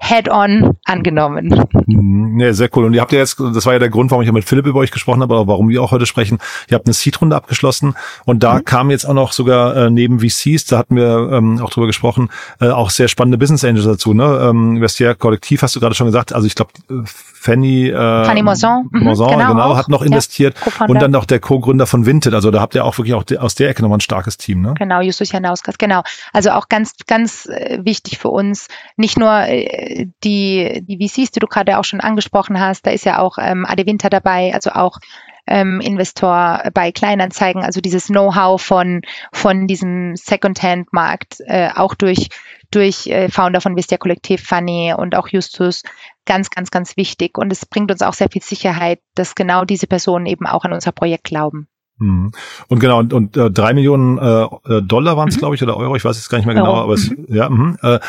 head-on 0.00 0.76
angenommen. 0.84 1.64
Mhm, 1.86 2.40
ja, 2.40 2.52
sehr 2.52 2.70
cool. 2.74 2.86
Und 2.86 2.94
ihr 2.94 3.00
habt 3.00 3.12
ja 3.12 3.18
jetzt, 3.18 3.38
das 3.38 3.66
war 3.66 3.74
ja 3.74 3.78
der 3.78 3.90
Grund, 3.90 4.10
warum 4.10 4.22
ich 4.22 4.26
ja 4.26 4.32
mit 4.32 4.44
Philipp 4.44 4.66
über 4.66 4.80
euch 4.80 4.90
gesprochen 4.90 5.20
habe, 5.20 5.34
aber 5.34 5.46
warum 5.46 5.68
wir 5.68 5.82
auch 5.82 5.92
heute 5.92 6.06
sprechen. 6.06 6.38
Ihr 6.68 6.74
habt 6.74 6.86
eine 6.86 6.94
Seed-Runde 6.94 7.36
abgeschlossen 7.36 7.94
und 8.24 8.42
da 8.42 8.54
mhm. 8.54 8.64
kam 8.64 8.90
jetzt 8.90 9.04
auch 9.04 9.14
noch 9.14 9.32
sogar 9.32 9.76
äh, 9.76 9.90
neben 9.90 10.20
VCs, 10.20 10.64
da 10.64 10.78
hatten 10.78 10.96
wir 10.96 11.30
ähm, 11.32 11.60
auch 11.60 11.70
drüber 11.70 11.86
gesprochen, 11.86 12.30
äh, 12.60 12.68
auch 12.68 12.90
sehr 12.90 13.08
spannende 13.08 13.36
Business 13.36 13.64
Angels 13.64 13.84
dazu. 13.84 14.14
Ne? 14.14 14.24
Ähm, 14.42 14.80
Vestiaire 14.80 15.14
Kollektiv 15.14 15.62
hast 15.62 15.76
du 15.76 15.80
gerade 15.80 15.94
schon 15.94 16.06
gesagt. 16.06 16.32
Also 16.32 16.46
ich 16.46 16.54
glaube, 16.54 16.72
äh, 16.90 17.02
Fanny, 17.04 17.88
äh, 17.88 18.24
Fanny 18.24 18.42
Moson, 18.42 18.88
mhm, 18.90 19.04
Moson 19.04 19.30
genau, 19.30 19.48
genau 19.48 19.76
hat 19.76 19.88
noch 19.88 20.02
investiert 20.02 20.56
ja, 20.78 20.86
und 20.86 21.00
dann 21.00 21.10
noch 21.10 21.24
der 21.24 21.40
Co-Gründer 21.40 21.86
von 21.86 22.04
Vinted. 22.04 22.34
Also 22.34 22.50
da 22.50 22.60
habt 22.60 22.74
ihr 22.74 22.84
auch 22.84 22.98
wirklich 22.98 23.14
auch 23.14 23.24
aus 23.38 23.54
der 23.54 23.70
Ecke 23.70 23.80
nochmal 23.80 23.98
ein 23.98 24.02
starkes 24.02 24.36
Team. 24.36 24.60
Ne? 24.60 24.74
Genau, 24.78 25.00
Justus 25.00 25.32
Janauskas, 25.32 25.78
genau. 25.78 26.02
Also 26.34 26.50
auch 26.50 26.68
ganz, 26.68 26.92
ganz 27.06 27.46
äh, 27.46 27.78
wichtig 27.82 28.18
für 28.18 28.28
uns, 28.28 28.68
nicht 28.96 29.18
nur 29.18 29.32
äh, 29.32 29.89
die, 30.24 30.82
die 30.86 31.08
VCs, 31.08 31.32
die 31.32 31.40
du 31.40 31.46
gerade 31.46 31.78
auch 31.78 31.84
schon 31.84 32.00
angesprochen 32.00 32.60
hast, 32.60 32.86
da 32.86 32.90
ist 32.90 33.04
ja 33.04 33.18
auch 33.18 33.38
ähm, 33.38 33.66
Ade 33.66 33.86
Winter 33.86 34.10
dabei, 34.10 34.52
also 34.54 34.70
auch 34.70 34.98
ähm, 35.46 35.80
Investor 35.80 36.62
bei 36.72 36.92
Kleinanzeigen, 36.92 37.62
also 37.62 37.80
dieses 37.80 38.06
Know-how 38.06 38.62
von, 38.62 39.02
von 39.32 39.66
diesem 39.66 40.14
Second-Hand-Markt, 40.16 41.40
äh, 41.46 41.70
auch 41.74 41.94
durch, 41.94 42.28
durch 42.70 43.06
äh, 43.08 43.28
Founder 43.28 43.60
von 43.60 43.76
Vistia 43.76 43.98
Kollektiv, 43.98 44.42
Fanny 44.42 44.94
und 44.96 45.16
auch 45.16 45.28
Justus, 45.28 45.82
ganz, 46.24 46.50
ganz, 46.50 46.70
ganz 46.70 46.96
wichtig. 46.96 47.36
Und 47.36 47.52
es 47.52 47.66
bringt 47.66 47.90
uns 47.90 48.02
auch 48.02 48.14
sehr 48.14 48.30
viel 48.30 48.42
Sicherheit, 48.42 49.00
dass 49.14 49.34
genau 49.34 49.64
diese 49.64 49.86
Personen 49.86 50.26
eben 50.26 50.46
auch 50.46 50.64
an 50.64 50.72
unser 50.72 50.92
Projekt 50.92 51.24
glauben. 51.24 51.68
Mhm. 52.00 52.32
Und 52.68 52.80
genau, 52.80 52.98
und, 52.98 53.12
und 53.12 53.36
äh, 53.36 53.50
drei 53.50 53.74
Millionen 53.74 54.18
äh, 54.18 54.42
äh 54.42 54.82
Dollar 54.82 55.16
waren 55.16 55.28
es, 55.28 55.36
mhm. 55.36 55.40
glaube 55.40 55.54
ich, 55.54 55.62
oder 55.62 55.76
Euro, 55.76 55.94
ich 55.96 56.04
weiß 56.04 56.16
jetzt 56.16 56.28
gar 56.28 56.38
nicht 56.38 56.46
mehr 56.46 56.54
genau, 56.54 56.72
Euro. 56.72 56.82
aber 56.82 56.94
es, 56.94 57.10
mhm. 57.10 57.26
ja, 57.28 57.48
mh, 57.48 57.76
äh, 57.82 58.00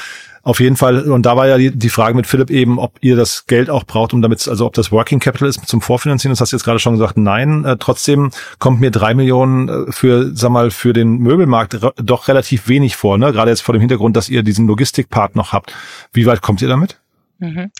auf 0.43 0.59
jeden 0.59 0.75
Fall, 0.75 1.01
und 1.11 1.25
da 1.27 1.37
war 1.37 1.47
ja 1.47 1.57
die, 1.57 1.69
die 1.69 1.89
Frage 1.89 2.15
mit 2.15 2.25
Philipp 2.25 2.49
eben, 2.49 2.79
ob 2.79 2.97
ihr 3.01 3.15
das 3.15 3.45
Geld 3.45 3.69
auch 3.69 3.83
braucht, 3.83 4.11
um 4.13 4.23
damit, 4.23 4.47
also 4.47 4.65
ob 4.65 4.73
das 4.73 4.91
Working 4.91 5.19
Capital 5.19 5.47
ist 5.47 5.67
zum 5.67 5.81
Vorfinanzieren. 5.81 6.31
Das 6.31 6.41
hast 6.41 6.51
du 6.51 6.55
jetzt 6.55 6.63
gerade 6.63 6.79
schon 6.79 6.93
gesagt, 6.93 7.15
nein. 7.15 7.63
Äh, 7.63 7.77
trotzdem 7.77 8.31
kommt 8.57 8.81
mir 8.81 8.89
drei 8.89 9.13
Millionen 9.13 9.69
äh, 9.69 9.91
für, 9.91 10.31
sag 10.33 10.49
mal, 10.49 10.71
für 10.71 10.93
den 10.93 11.17
Möbelmarkt 11.19 11.77
doch 11.95 12.27
relativ 12.27 12.67
wenig 12.67 12.95
vor, 12.95 13.19
ne? 13.19 13.31
Gerade 13.31 13.51
jetzt 13.51 13.61
vor 13.61 13.73
dem 13.73 13.81
Hintergrund, 13.81 14.17
dass 14.17 14.29
ihr 14.29 14.41
diesen 14.41 14.65
Logistikpart 14.65 15.35
noch 15.35 15.53
habt. 15.53 15.75
Wie 16.11 16.25
weit 16.25 16.41
kommt 16.41 16.61
ihr 16.63 16.67
damit? 16.67 16.99
Mhm. 17.37 17.71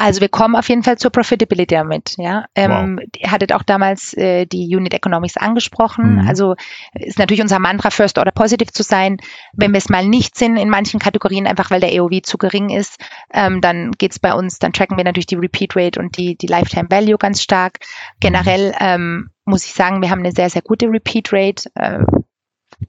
Also 0.00 0.20
wir 0.20 0.28
kommen 0.28 0.54
auf 0.54 0.68
jeden 0.68 0.84
Fall 0.84 0.96
zur 0.96 1.10
Profitability 1.10 1.74
damit. 1.74 2.14
Ja, 2.18 2.44
ähm, 2.54 2.98
wow. 2.98 3.06
ihr 3.16 3.30
hattet 3.32 3.52
auch 3.52 3.64
damals 3.64 4.14
äh, 4.14 4.46
die 4.46 4.74
Unit 4.74 4.94
Economics 4.94 5.36
angesprochen. 5.36 6.14
Mhm. 6.14 6.28
Also 6.28 6.54
ist 6.94 7.18
natürlich 7.18 7.42
unser 7.42 7.58
Mantra 7.58 7.90
First 7.90 8.16
Order 8.16 8.30
Positive 8.30 8.72
zu 8.72 8.84
sein. 8.84 9.16
Wenn 9.54 9.72
wir 9.72 9.78
es 9.78 9.88
mal 9.88 10.06
nicht 10.06 10.38
sind 10.38 10.56
in 10.56 10.70
manchen 10.70 11.00
Kategorien, 11.00 11.48
einfach 11.48 11.72
weil 11.72 11.80
der 11.80 12.00
AOV 12.00 12.22
zu 12.22 12.38
gering 12.38 12.70
ist, 12.70 13.00
ähm, 13.34 13.60
dann 13.60 13.90
geht's 13.90 14.20
bei 14.20 14.32
uns, 14.32 14.60
dann 14.60 14.72
tracken 14.72 14.96
wir 14.96 15.04
natürlich 15.04 15.26
die 15.26 15.34
Repeat 15.34 15.74
Rate 15.74 15.98
und 15.98 16.16
die 16.16 16.36
die 16.36 16.46
Lifetime 16.46 16.88
Value 16.88 17.18
ganz 17.18 17.42
stark. 17.42 17.80
Generell 18.20 18.74
ähm, 18.78 19.30
muss 19.44 19.64
ich 19.64 19.72
sagen, 19.72 20.00
wir 20.00 20.10
haben 20.10 20.20
eine 20.20 20.32
sehr 20.32 20.48
sehr 20.48 20.62
gute 20.62 20.86
Repeat 20.86 21.32
Rate. 21.32 21.68
Äh, 21.74 22.04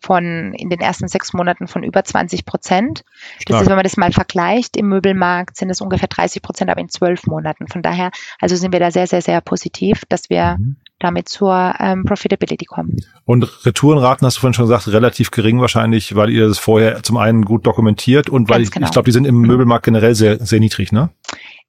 von 0.01 0.53
in 0.53 0.69
den 0.69 0.79
ersten 0.79 1.07
sechs 1.07 1.33
Monaten 1.33 1.67
von 1.67 1.83
über 1.83 2.03
20 2.03 2.45
Prozent. 2.45 3.03
Das 3.47 3.61
ist, 3.61 3.69
wenn 3.69 3.75
man 3.75 3.83
das 3.83 3.97
mal 3.97 4.11
vergleicht, 4.11 4.77
im 4.77 4.87
Möbelmarkt 4.87 5.57
sind 5.57 5.69
es 5.69 5.81
ungefähr 5.81 6.07
30 6.07 6.41
Prozent, 6.41 6.69
aber 6.69 6.79
in 6.79 6.89
zwölf 6.89 7.25
Monaten. 7.25 7.67
Von 7.67 7.81
daher, 7.81 8.11
also 8.39 8.55
sind 8.55 8.71
wir 8.71 8.79
da 8.79 8.91
sehr, 8.91 9.07
sehr, 9.07 9.21
sehr 9.21 9.41
positiv, 9.41 10.03
dass 10.07 10.29
wir 10.29 10.57
mhm. 10.59 10.77
damit 10.99 11.27
zur 11.27 11.73
ähm, 11.79 12.03
Profitability 12.05 12.65
kommen. 12.65 12.97
Und 13.25 13.65
Retourenraten 13.65 14.25
hast 14.25 14.37
du 14.37 14.41
vorhin 14.41 14.53
schon 14.53 14.65
gesagt, 14.65 14.87
relativ 14.87 15.31
gering 15.31 15.59
wahrscheinlich, 15.59 16.15
weil 16.15 16.29
ihr 16.29 16.47
das 16.47 16.59
vorher 16.59 17.01
zum 17.01 17.17
einen 17.17 17.43
gut 17.43 17.65
dokumentiert 17.65 18.29
und 18.29 18.49
weil 18.49 18.61
ich, 18.61 18.71
genau. 18.71 18.85
ich 18.85 18.91
glaube, 18.91 19.05
die 19.05 19.11
sind 19.11 19.25
im. 19.25 19.39
Möbelmarkt 19.49 19.85
generell 19.85 20.13
sehr, 20.13 20.37
sehr 20.45 20.59
niedrig, 20.59 20.91
ne? 20.91 21.09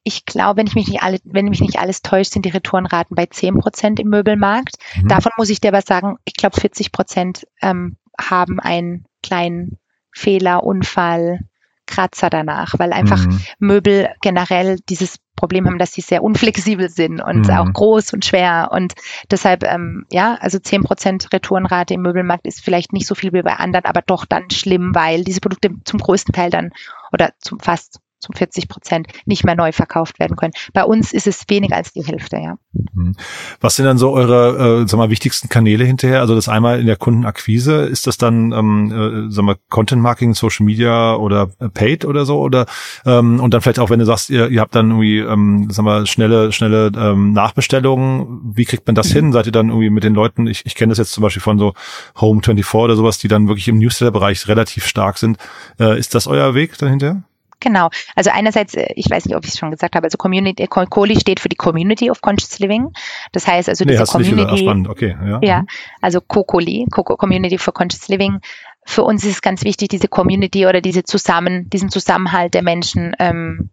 Ich 0.03 0.25
glaube, 0.25 0.57
wenn 0.57 0.67
ich 0.67 0.75
mich 0.75 0.87
nicht 0.87 1.03
alle, 1.03 1.19
wenn 1.23 1.45
mich 1.45 1.61
nicht 1.61 1.79
alles 1.79 2.01
täuscht, 2.01 2.33
sind 2.33 2.45
die 2.45 2.49
Retourenraten 2.49 3.15
bei 3.15 3.27
10 3.27 3.59
Prozent 3.59 3.99
im 3.99 4.09
Möbelmarkt. 4.09 4.75
Mhm. 4.95 5.07
Davon 5.07 5.31
muss 5.37 5.49
ich 5.49 5.61
dir 5.61 5.69
aber 5.69 5.81
sagen, 5.81 6.17
ich 6.25 6.33
glaube 6.33 6.59
40 6.59 6.91
Prozent 6.91 7.47
ähm, 7.61 7.97
haben 8.19 8.59
einen 8.59 9.05
kleinen 9.23 9.77
Fehler, 10.13 10.63
Unfall, 10.63 11.39
Kratzer 11.87 12.29
danach, 12.29 12.79
weil 12.79 12.93
einfach 12.93 13.25
mhm. 13.25 13.41
Möbel 13.59 14.09
generell 14.21 14.77
dieses 14.89 15.17
Problem 15.35 15.65
haben, 15.65 15.79
dass 15.79 15.91
sie 15.91 16.01
sehr 16.01 16.23
unflexibel 16.23 16.87
sind 16.89 17.19
und 17.19 17.47
mhm. 17.47 17.53
auch 17.53 17.73
groß 17.73 18.13
und 18.13 18.23
schwer 18.23 18.69
und 18.71 18.93
deshalb, 19.29 19.63
ähm, 19.63 20.05
ja, 20.11 20.35
also 20.39 20.59
10 20.59 20.83
Prozent 20.83 21.33
Retourenrate 21.33 21.95
im 21.95 22.01
Möbelmarkt 22.01 22.45
ist 22.45 22.61
vielleicht 22.61 22.93
nicht 22.93 23.07
so 23.07 23.15
viel 23.15 23.33
wie 23.33 23.41
bei 23.41 23.55
anderen, 23.55 23.85
aber 23.85 24.01
doch 24.01 24.25
dann 24.25 24.49
schlimm, 24.51 24.93
weil 24.93 25.23
diese 25.23 25.41
Produkte 25.41 25.71
zum 25.83 25.99
größten 25.99 26.33
Teil 26.33 26.51
dann 26.51 26.69
oder 27.11 27.33
zum 27.39 27.59
fast 27.59 27.99
zum 28.21 28.33
40 28.35 28.67
Prozent 28.67 29.07
nicht 29.25 29.43
mehr 29.43 29.55
neu 29.55 29.71
verkauft 29.71 30.19
werden 30.19 30.37
können. 30.37 30.53
Bei 30.73 30.83
uns 30.83 31.11
ist 31.11 31.27
es 31.27 31.43
weniger 31.49 31.75
als 31.75 31.91
die 31.91 32.03
Hälfte, 32.03 32.37
ja. 32.37 32.55
Mhm. 32.93 33.15
Was 33.59 33.75
sind 33.75 33.85
dann 33.85 33.97
so 33.97 34.11
eure, 34.11 34.81
äh, 34.81 34.87
sag 34.87 34.97
mal, 34.97 35.09
wichtigsten 35.09 35.49
Kanäle 35.49 35.83
hinterher? 35.83 36.21
Also 36.21 36.35
das 36.35 36.47
einmal 36.47 36.79
in 36.79 36.85
der 36.85 36.95
Kundenakquise, 36.95 37.83
ist 37.83 38.07
das 38.07 38.17
dann, 38.17 38.51
ähm, 38.51 39.27
äh, 39.27 39.31
sag 39.31 39.43
mal, 39.43 39.55
Content 39.69 40.01
Marketing, 40.01 40.33
Social 40.33 40.65
Media 40.65 41.15
oder 41.15 41.51
äh, 41.59 41.69
Paid 41.69 42.05
oder 42.05 42.25
so? 42.25 42.39
Oder 42.39 42.65
ähm, 43.05 43.39
und 43.39 43.53
dann 43.53 43.61
vielleicht 43.61 43.79
auch, 43.79 43.89
wenn 43.89 43.99
du 43.99 44.05
sagst, 44.05 44.29
ihr, 44.29 44.49
ihr 44.49 44.61
habt 44.61 44.75
dann 44.75 44.91
irgendwie, 44.91 45.19
ähm, 45.19 45.67
sag 45.69 45.83
mal, 45.83 46.05
schnelle, 46.05 46.51
schnelle 46.51 46.91
ähm, 46.95 47.33
Nachbestellungen, 47.33 48.41
wie 48.55 48.65
kriegt 48.65 48.85
man 48.87 48.95
das 48.95 49.09
mhm. 49.09 49.13
hin? 49.13 49.33
Seid 49.33 49.47
ihr 49.47 49.51
dann 49.51 49.69
irgendwie 49.69 49.89
mit 49.89 50.03
den 50.03 50.13
Leuten, 50.13 50.47
ich, 50.47 50.65
ich 50.65 50.75
kenne 50.75 50.91
das 50.91 50.97
jetzt 50.97 51.11
zum 51.13 51.23
Beispiel 51.23 51.41
von 51.41 51.59
so 51.59 51.73
Home 52.19 52.41
24 52.43 52.73
oder 52.75 52.95
sowas, 52.95 53.17
die 53.17 53.27
dann 53.27 53.47
wirklich 53.47 53.67
im 53.67 53.77
Newsletter-Bereich 53.77 54.47
relativ 54.47 54.85
stark 54.85 55.17
sind. 55.17 55.37
Äh, 55.79 55.99
ist 55.99 56.15
das 56.15 56.27
euer 56.27 56.53
Weg 56.53 56.77
dahinter? 56.77 57.23
Genau. 57.61 57.89
Also 58.15 58.31
einerseits, 58.31 58.73
äh, 58.73 58.87
ich 58.95 59.09
weiß 59.09 59.25
nicht, 59.25 59.35
ob 59.37 59.45
ich 59.45 59.51
es 59.51 59.57
schon 59.57 59.71
gesagt 59.71 59.95
habe, 59.95 60.05
also 60.05 60.17
Community, 60.17 60.67
Coli 60.67 61.17
steht 61.17 61.39
für 61.39 61.47
die 61.47 61.55
Community 61.55 62.11
of 62.11 62.21
Conscious 62.21 62.59
Living. 62.59 62.89
Das 63.31 63.47
heißt 63.47 63.69
also 63.69 63.85
nee, 63.85 63.91
diese 63.91 64.05
Community. 64.05 64.57
Spannend. 64.57 64.89
Okay, 64.89 65.15
ja. 65.23 65.39
ja, 65.41 65.61
mhm. 65.61 65.67
also 66.01 66.19
COCOLI, 66.19 66.87
Community 66.91 67.57
for 67.57 67.73
Conscious 67.73 68.09
Living. 68.09 68.39
Für 68.85 69.03
uns 69.03 69.23
ist 69.23 69.35
es 69.35 69.41
ganz 69.41 69.63
wichtig, 69.63 69.89
diese 69.89 70.07
Community 70.07 70.65
oder 70.65 70.81
diese 70.81 71.03
Zusammen, 71.03 71.69
diesen 71.69 71.89
Zusammenhalt 71.89 72.55
der 72.55 72.63
Menschen 72.63 73.15
ähm, 73.19 73.69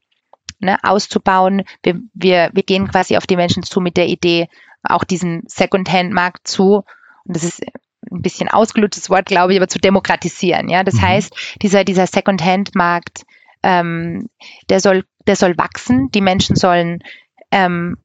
ne, 0.61 0.77
auszubauen. 0.83 1.63
Wir, 1.83 1.99
wir, 2.13 2.51
wir 2.53 2.63
gehen 2.63 2.89
quasi 2.89 3.17
auf 3.17 3.27
die 3.27 3.37
Menschen 3.37 3.63
zu 3.63 3.81
mit 3.81 3.97
der 3.97 4.07
Idee, 4.07 4.49
auch 4.83 5.05
diesen 5.05 5.43
Second-Hand-Markt 5.47 6.47
zu. 6.47 6.85
Und 7.25 7.37
das 7.37 7.43
ist 7.43 7.63
ein 8.11 8.23
bisschen 8.23 8.49
ausgelutschtes 8.49 9.09
Wort, 9.09 9.27
glaube 9.27 9.53
ich, 9.53 9.59
aber 9.59 9.69
zu 9.69 9.79
demokratisieren. 9.79 10.69
Ja, 10.69 10.85
das 10.85 10.97
mhm. 10.97 11.03
heißt, 11.03 11.57
dieser, 11.63 11.85
dieser 11.85 12.07
Second-Hand-Markt 12.07 13.25
ähm, 13.63 14.29
der 14.69 14.81
soll, 14.81 15.05
der 15.27 15.37
soll 15.37 15.57
wachsen. 15.59 16.11
Die 16.13 16.21
Menschen 16.21 16.57
sollen 16.57 17.01
ähm, 17.51 17.97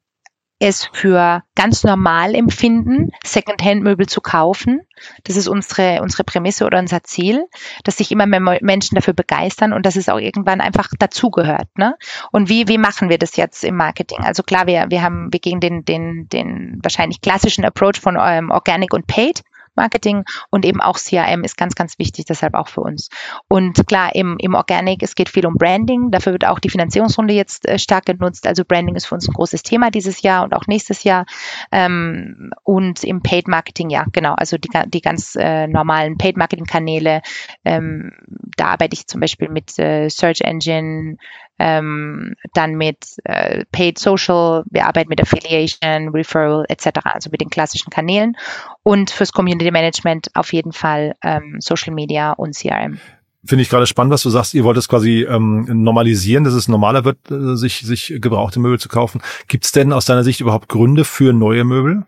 es 0.60 0.88
für 0.92 1.42
ganz 1.56 1.84
normal 1.84 2.34
empfinden, 2.34 3.10
Secondhand-Möbel 3.24 4.06
zu 4.06 4.20
kaufen. 4.20 4.80
Das 5.24 5.36
ist 5.36 5.48
unsere, 5.48 6.00
unsere 6.00 6.24
Prämisse 6.24 6.64
oder 6.64 6.78
unser 6.78 7.02
Ziel, 7.02 7.44
dass 7.82 7.98
sich 7.98 8.12
immer 8.12 8.26
mehr 8.26 8.58
Menschen 8.62 8.94
dafür 8.94 9.14
begeistern 9.14 9.72
und 9.72 9.84
dass 9.84 9.96
es 9.96 10.08
auch 10.08 10.18
irgendwann 10.18 10.60
einfach 10.60 10.88
dazugehört. 10.98 11.68
Ne? 11.76 11.96
Und 12.30 12.48
wie, 12.48 12.68
wie 12.68 12.78
machen 12.78 13.10
wir 13.10 13.18
das 13.18 13.36
jetzt 13.36 13.64
im 13.64 13.76
Marketing? 13.76 14.20
Also 14.20 14.42
klar, 14.42 14.66
wir, 14.66 14.86
wir 14.88 15.02
haben, 15.02 15.32
wir 15.32 15.40
gehen 15.40 15.60
den, 15.60 15.84
den, 15.84 16.28
den 16.28 16.78
wahrscheinlich 16.82 17.20
klassischen 17.20 17.64
Approach 17.64 18.00
von 18.00 18.16
ähm, 18.20 18.50
Organic 18.50 18.94
und 18.94 19.06
Paid. 19.06 19.42
Marketing 19.76 20.24
und 20.50 20.64
eben 20.64 20.80
auch 20.80 20.98
CRM 20.98 21.44
ist 21.44 21.56
ganz, 21.56 21.74
ganz 21.74 21.98
wichtig, 21.98 22.26
deshalb 22.26 22.54
auch 22.54 22.68
für 22.68 22.80
uns. 22.80 23.08
Und 23.48 23.86
klar, 23.86 24.14
im, 24.14 24.36
im 24.38 24.54
Organic, 24.54 25.02
es 25.02 25.14
geht 25.14 25.28
viel 25.28 25.46
um 25.46 25.54
Branding, 25.54 26.10
dafür 26.10 26.32
wird 26.32 26.46
auch 26.46 26.58
die 26.58 26.70
Finanzierungsrunde 26.70 27.34
jetzt 27.34 27.66
äh, 27.66 27.78
stark 27.78 28.06
genutzt. 28.06 28.46
Also 28.46 28.64
Branding 28.64 28.96
ist 28.96 29.06
für 29.06 29.14
uns 29.14 29.28
ein 29.28 29.34
großes 29.34 29.62
Thema 29.62 29.90
dieses 29.90 30.22
Jahr 30.22 30.44
und 30.44 30.54
auch 30.54 30.66
nächstes 30.66 31.04
Jahr. 31.04 31.26
Ähm, 31.72 32.50
und 32.62 33.04
im 33.04 33.22
Paid 33.22 33.48
Marketing, 33.48 33.90
ja, 33.90 34.04
genau, 34.12 34.34
also 34.34 34.58
die, 34.58 34.68
die 34.86 35.00
ganz 35.00 35.36
äh, 35.36 35.66
normalen 35.66 36.18
Paid 36.18 36.36
Marketing 36.36 36.66
Kanäle, 36.66 37.22
ähm, 37.64 38.12
da 38.56 38.66
arbeite 38.66 38.94
ich 38.94 39.06
zum 39.06 39.20
Beispiel 39.20 39.48
mit 39.48 39.78
äh, 39.78 40.08
Search 40.08 40.42
Engine, 40.42 41.16
ähm, 41.58 42.34
dann 42.52 42.74
mit 42.74 42.98
äh, 43.24 43.64
Paid 43.72 43.98
Social, 43.98 44.64
wir 44.70 44.86
arbeiten 44.86 45.08
mit 45.08 45.20
Affiliation, 45.20 46.08
Referral 46.08 46.64
etc., 46.68 46.90
also 47.04 47.30
mit 47.30 47.40
den 47.40 47.50
klassischen 47.50 47.90
Kanälen 47.90 48.36
und 48.82 49.10
fürs 49.10 49.32
Community 49.32 49.70
Management 49.70 50.28
auf 50.34 50.52
jeden 50.52 50.72
Fall 50.72 51.14
ähm, 51.22 51.56
Social 51.60 51.94
Media 51.94 52.32
und 52.32 52.56
CRM. 52.56 52.98
Finde 53.46 53.62
ich 53.62 53.68
gerade 53.68 53.86
spannend, 53.86 54.12
was 54.12 54.22
du 54.22 54.30
sagst. 54.30 54.54
Ihr 54.54 54.64
wollt 54.64 54.78
es 54.78 54.88
quasi 54.88 55.26
ähm, 55.28 55.66
normalisieren, 55.70 56.44
dass 56.44 56.54
es 56.54 56.66
normaler 56.66 57.04
wird, 57.04 57.30
äh, 57.30 57.56
sich, 57.56 57.80
sich 57.80 58.14
gebrauchte 58.18 58.58
Möbel 58.58 58.80
zu 58.80 58.88
kaufen. 58.88 59.20
Gibt 59.48 59.66
es 59.66 59.72
denn 59.72 59.92
aus 59.92 60.06
deiner 60.06 60.24
Sicht 60.24 60.40
überhaupt 60.40 60.68
Gründe 60.68 61.04
für 61.04 61.34
neue 61.34 61.64
Möbel? 61.64 62.06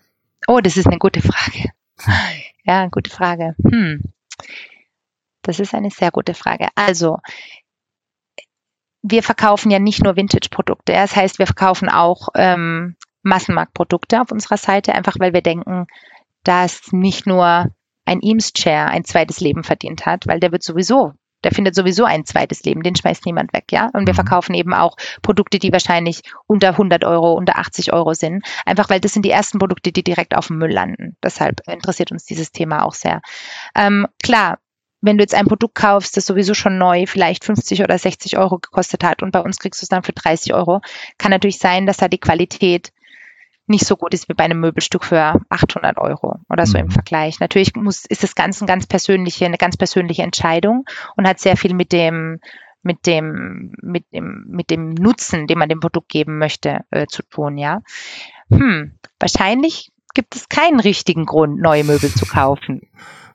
Oh, 0.48 0.60
das 0.60 0.78
ist 0.78 0.86
eine 0.86 0.98
gute 0.98 1.22
Frage. 1.22 1.70
Ja, 2.68 2.88
gute 2.88 3.10
Frage. 3.10 3.54
Hm. 3.62 4.02
Das 5.42 5.60
ist 5.60 5.72
eine 5.72 5.90
sehr 5.90 6.10
gute 6.10 6.34
Frage. 6.34 6.66
Also, 6.74 7.18
wir 9.08 9.22
verkaufen 9.22 9.70
ja 9.70 9.78
nicht 9.78 10.02
nur 10.02 10.16
Vintage-Produkte. 10.16 10.92
Das 10.92 11.14
heißt, 11.14 11.38
wir 11.38 11.46
verkaufen 11.46 11.88
auch 11.88 12.28
ähm, 12.34 12.96
Massenmarktprodukte 13.22 14.20
auf 14.20 14.32
unserer 14.32 14.56
Seite, 14.56 14.94
einfach 14.94 15.14
weil 15.18 15.32
wir 15.32 15.42
denken, 15.42 15.86
dass 16.42 16.92
nicht 16.92 17.26
nur 17.26 17.66
ein 18.04 18.20
Eames 18.20 18.52
Chair 18.52 18.88
ein 18.88 19.04
zweites 19.04 19.40
Leben 19.40 19.64
verdient 19.64 20.06
hat, 20.06 20.26
weil 20.26 20.40
der 20.40 20.52
wird 20.52 20.62
sowieso, 20.62 21.12
der 21.44 21.52
findet 21.52 21.74
sowieso 21.74 22.04
ein 22.04 22.24
zweites 22.24 22.64
Leben, 22.64 22.82
den 22.82 22.96
schmeißt 22.96 23.26
niemand 23.26 23.52
weg, 23.52 23.66
ja. 23.70 23.90
Und 23.92 24.06
wir 24.06 24.12
mhm. 24.12 24.16
verkaufen 24.16 24.54
eben 24.54 24.74
auch 24.74 24.96
Produkte, 25.22 25.58
die 25.58 25.72
wahrscheinlich 25.72 26.22
unter 26.46 26.70
100 26.70 27.04
Euro, 27.04 27.34
unter 27.34 27.58
80 27.58 27.92
Euro 27.92 28.14
sind, 28.14 28.44
einfach 28.64 28.90
weil 28.90 29.00
das 29.00 29.12
sind 29.12 29.24
die 29.24 29.30
ersten 29.30 29.58
Produkte, 29.58 29.92
die 29.92 30.02
direkt 30.02 30.36
auf 30.36 30.48
dem 30.48 30.58
Müll 30.58 30.72
landen. 30.72 31.16
Deshalb 31.22 31.60
interessiert 31.68 32.10
uns 32.10 32.24
dieses 32.24 32.50
Thema 32.50 32.84
auch 32.84 32.94
sehr. 32.94 33.20
Ähm, 33.76 34.06
klar, 34.22 34.58
wenn 35.00 35.18
du 35.18 35.22
jetzt 35.22 35.34
ein 35.34 35.46
Produkt 35.46 35.74
kaufst, 35.74 36.16
das 36.16 36.26
sowieso 36.26 36.54
schon 36.54 36.78
neu 36.78 37.06
vielleicht 37.06 37.44
50 37.44 37.82
oder 37.82 37.98
60 37.98 38.38
Euro 38.38 38.58
gekostet 38.58 39.04
hat 39.04 39.22
und 39.22 39.30
bei 39.30 39.40
uns 39.40 39.58
kriegst 39.58 39.80
du 39.82 39.84
es 39.84 39.88
dann 39.88 40.02
für 40.02 40.12
30 40.12 40.54
Euro, 40.54 40.80
kann 41.18 41.30
natürlich 41.30 41.58
sein, 41.58 41.86
dass 41.86 41.98
da 41.98 42.08
die 42.08 42.18
Qualität 42.18 42.92
nicht 43.66 43.84
so 43.84 43.96
gut 43.96 44.14
ist 44.14 44.28
wie 44.28 44.34
bei 44.34 44.44
einem 44.44 44.60
Möbelstück 44.60 45.04
für 45.04 45.40
800 45.48 45.98
Euro 45.98 46.36
oder 46.48 46.66
so 46.66 46.78
mhm. 46.78 46.84
im 46.84 46.90
Vergleich. 46.90 47.40
Natürlich 47.40 47.74
muss, 47.74 48.04
ist 48.04 48.22
das 48.22 48.34
Ganze 48.34 48.60
eine 48.60 48.68
ganz 48.68 48.86
persönliche, 48.86 49.44
eine 49.44 49.58
ganz 49.58 49.76
persönliche 49.76 50.22
Entscheidung 50.22 50.84
und 51.16 51.26
hat 51.26 51.40
sehr 51.40 51.56
viel 51.56 51.74
mit 51.74 51.92
dem, 51.92 52.38
mit 52.82 53.06
dem, 53.06 53.72
mit 53.82 54.04
dem, 54.12 54.44
mit 54.48 54.70
dem 54.70 54.90
Nutzen, 54.90 55.46
den 55.46 55.58
man 55.58 55.68
dem 55.68 55.80
Produkt 55.80 56.08
geben 56.08 56.38
möchte, 56.38 56.80
äh, 56.90 57.06
zu 57.06 57.22
tun, 57.24 57.58
ja. 57.58 57.82
Hm, 58.50 58.98
wahrscheinlich 59.18 59.90
gibt 60.14 60.36
es 60.36 60.48
keinen 60.48 60.80
richtigen 60.80 61.26
Grund, 61.26 61.60
neue 61.60 61.84
Möbel 61.84 62.10
zu 62.10 62.24
kaufen. 62.26 62.82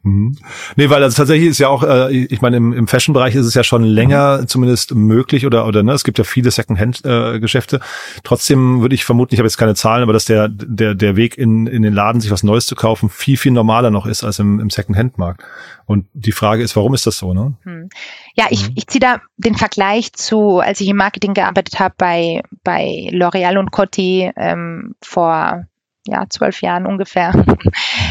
Mhm. 0.04 0.36
Nee, 0.76 0.90
weil 0.90 1.04
also 1.04 1.16
tatsächlich 1.16 1.50
ist 1.50 1.60
ja 1.60 1.68
auch, 1.68 1.84
äh, 1.84 2.12
ich 2.12 2.42
meine, 2.42 2.58
im, 2.58 2.74
im 2.74 2.88
Fashion-Bereich 2.88 3.36
ist 3.36 3.46
es 3.46 3.54
ja 3.54 3.64
schon 3.64 3.84
länger 3.84 4.40
mhm. 4.42 4.48
zumindest 4.48 4.96
möglich 4.96 5.46
oder 5.46 5.68
oder 5.68 5.84
ne, 5.84 5.92
es 5.92 6.04
gibt 6.04 6.18
ja 6.18 6.24
viele 6.24 6.50
Second-Hand-Geschäfte. 6.50 7.80
Trotzdem 8.24 8.82
würde 8.82 8.96
ich 8.96 9.06
vermuten, 9.06 9.36
ich 9.36 9.40
habe 9.40 9.48
jetzt 9.48 9.58
keine 9.58 9.76
Zahlen, 9.76 10.02
aber 10.02 10.14
dass 10.14 10.26
der 10.26 10.50
der 10.50 10.96
der 10.96 11.16
Weg 11.16 11.38
in 11.38 11.68
in 11.68 11.84
den 11.84 11.94
Laden 11.94 12.20
sich 12.20 12.32
was 12.32 12.42
Neues 12.42 12.66
zu 12.66 12.76
kaufen 12.76 13.10
viel 13.10 13.38
viel 13.38 13.52
normaler 13.52 13.92
noch 13.92 14.08
ist 14.08 14.24
als 14.24 14.40
im, 14.40 14.60
im 14.60 14.70
Second-Hand-Markt. 14.70 15.44
Und 15.86 16.08
die 16.14 16.32
Frage 16.32 16.64
ist, 16.64 16.76
warum 16.76 16.94
ist 16.94 17.06
das 17.06 17.18
so? 17.18 17.34
Ne? 17.34 17.54
Hm. 17.64 17.90
Ja, 18.36 18.46
ich, 18.50 18.70
mhm. 18.70 18.76
ich 18.78 18.88
ziehe 18.88 19.02
da 19.02 19.20
den 19.38 19.56
Vergleich 19.56 20.14
zu, 20.14 20.60
als 20.60 20.80
ich 20.80 20.88
im 20.88 20.98
Marketing 20.98 21.34
gearbeitet 21.34 21.80
habe 21.80 21.94
bei 21.98 22.44
bei 22.64 23.10
L'Oreal 23.12 23.58
und 23.60 23.72
Coty 23.72 24.32
ähm, 24.36 24.96
vor 25.02 25.66
ja, 26.08 26.26
zwölf 26.30 26.62
Jahren 26.62 26.86
ungefähr. 26.86 27.36
Mhm. 27.36 27.58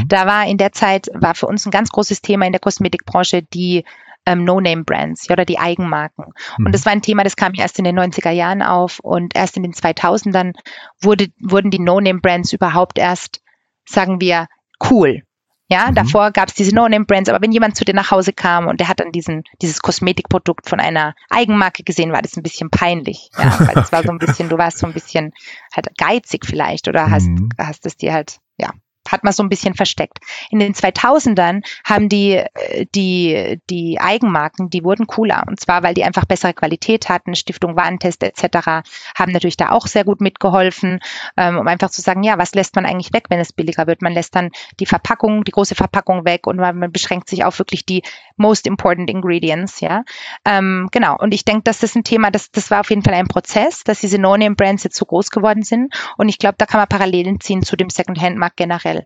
Da 0.06 0.26
war 0.26 0.46
in 0.46 0.58
der 0.58 0.72
Zeit, 0.72 1.08
war 1.14 1.34
für 1.34 1.46
uns 1.46 1.66
ein 1.66 1.70
ganz 1.70 1.90
großes 1.90 2.22
Thema 2.22 2.46
in 2.46 2.52
der 2.52 2.60
Kosmetikbranche 2.60 3.42
die 3.42 3.84
ähm, 4.26 4.44
No-Name-Brands 4.44 5.28
ja, 5.28 5.32
oder 5.32 5.44
die 5.44 5.58
Eigenmarken. 5.58 6.26
Mhm. 6.58 6.66
Und 6.66 6.74
das 6.74 6.84
war 6.84 6.92
ein 6.92 7.02
Thema, 7.02 7.24
das 7.24 7.36
kam 7.36 7.52
erst 7.54 7.78
in 7.78 7.84
den 7.84 7.98
90er 7.98 8.30
Jahren 8.30 8.62
auf 8.62 8.98
und 9.00 9.34
erst 9.36 9.56
in 9.56 9.62
den 9.62 9.72
2000ern 9.72 10.54
wurde, 11.00 11.28
wurden 11.40 11.70
die 11.70 11.80
No-Name-Brands 11.80 12.52
überhaupt 12.52 12.98
erst, 12.98 13.40
sagen 13.86 14.20
wir, 14.20 14.46
cool. 14.90 15.22
Ja, 15.70 15.90
mhm. 15.90 15.94
davor 15.94 16.32
gab 16.32 16.48
es 16.48 16.54
diese 16.54 16.74
No-Name-Brands, 16.74 17.30
aber 17.30 17.40
wenn 17.40 17.52
jemand 17.52 17.76
zu 17.76 17.84
dir 17.84 17.94
nach 17.94 18.10
Hause 18.10 18.32
kam 18.32 18.66
und 18.66 18.80
der 18.80 18.88
hat 18.88 18.98
dann 19.00 19.12
diesen, 19.12 19.44
dieses 19.62 19.80
Kosmetikprodukt 19.80 20.68
von 20.68 20.80
einer 20.80 21.14
Eigenmarke 21.28 21.84
gesehen, 21.84 22.12
war 22.12 22.22
das 22.22 22.36
ein 22.36 22.42
bisschen 22.42 22.70
peinlich. 22.70 23.30
Ja, 23.38 23.56
weil 23.60 23.78
es 23.78 23.92
war 23.92 24.02
so 24.02 24.10
ein 24.10 24.18
bisschen, 24.18 24.48
du 24.48 24.58
warst 24.58 24.78
so 24.78 24.86
ein 24.86 24.92
bisschen 24.92 25.32
halt 25.74 25.86
geizig 25.96 26.44
vielleicht 26.44 26.88
oder 26.88 27.10
hast, 27.10 27.28
mhm. 27.28 27.50
hast 27.56 27.86
es 27.86 27.96
dir 27.96 28.12
halt, 28.12 28.38
hat 29.10 29.24
man 29.24 29.32
so 29.32 29.42
ein 29.42 29.48
bisschen 29.48 29.74
versteckt. 29.74 30.18
In 30.50 30.58
den 30.58 30.74
2000ern 30.74 31.62
haben 31.84 32.08
die, 32.08 32.34
äh, 32.34 32.86
die, 32.94 33.60
die 33.68 34.00
Eigenmarken, 34.00 34.70
die 34.70 34.84
wurden 34.84 35.06
cooler. 35.06 35.44
Und 35.46 35.60
zwar, 35.60 35.82
weil 35.82 35.94
die 35.94 36.04
einfach 36.04 36.24
bessere 36.24 36.54
Qualität 36.54 37.08
hatten. 37.08 37.34
Stiftung 37.34 37.76
Warentest 37.76 38.22
etc. 38.22 38.84
haben 39.14 39.32
natürlich 39.32 39.56
da 39.56 39.70
auch 39.70 39.86
sehr 39.86 40.04
gut 40.04 40.20
mitgeholfen, 40.20 41.00
ähm, 41.36 41.58
um 41.58 41.66
einfach 41.66 41.90
zu 41.90 42.00
sagen, 42.00 42.22
ja, 42.22 42.38
was 42.38 42.54
lässt 42.54 42.76
man 42.76 42.86
eigentlich 42.86 43.12
weg, 43.12 43.24
wenn 43.28 43.40
es 43.40 43.52
billiger 43.52 43.86
wird? 43.86 44.02
Man 44.02 44.12
lässt 44.12 44.34
dann 44.34 44.50
die 44.78 44.86
Verpackung, 44.86 45.44
die 45.44 45.52
große 45.52 45.74
Verpackung 45.74 46.24
weg 46.24 46.46
und 46.46 46.56
man 46.56 46.92
beschränkt 46.92 47.28
sich 47.28 47.44
auf 47.44 47.58
wirklich 47.58 47.84
die 47.84 48.02
most 48.36 48.66
important 48.66 49.10
ingredients, 49.10 49.80
ja. 49.80 50.02
Ähm, 50.44 50.88
genau. 50.92 51.16
Und 51.18 51.34
ich 51.34 51.44
denke, 51.44 51.62
dass 51.64 51.78
das 51.78 51.94
ein 51.94 52.04
Thema, 52.04 52.30
das, 52.30 52.50
das 52.50 52.70
war 52.70 52.80
auf 52.80 52.90
jeden 52.90 53.02
Fall 53.02 53.14
ein 53.14 53.28
Prozess, 53.28 53.82
dass 53.84 54.00
diese 54.00 54.18
No-Name-Brands 54.18 54.84
jetzt 54.84 54.96
so 54.96 55.04
groß 55.04 55.30
geworden 55.30 55.62
sind. 55.62 55.94
Und 56.16 56.28
ich 56.28 56.38
glaube, 56.38 56.56
da 56.58 56.66
kann 56.66 56.80
man 56.80 56.88
Parallelen 56.88 57.40
ziehen 57.40 57.62
zu 57.62 57.76
dem 57.76 57.90
Second-Hand-Markt 57.90 58.56
generell. 58.56 58.99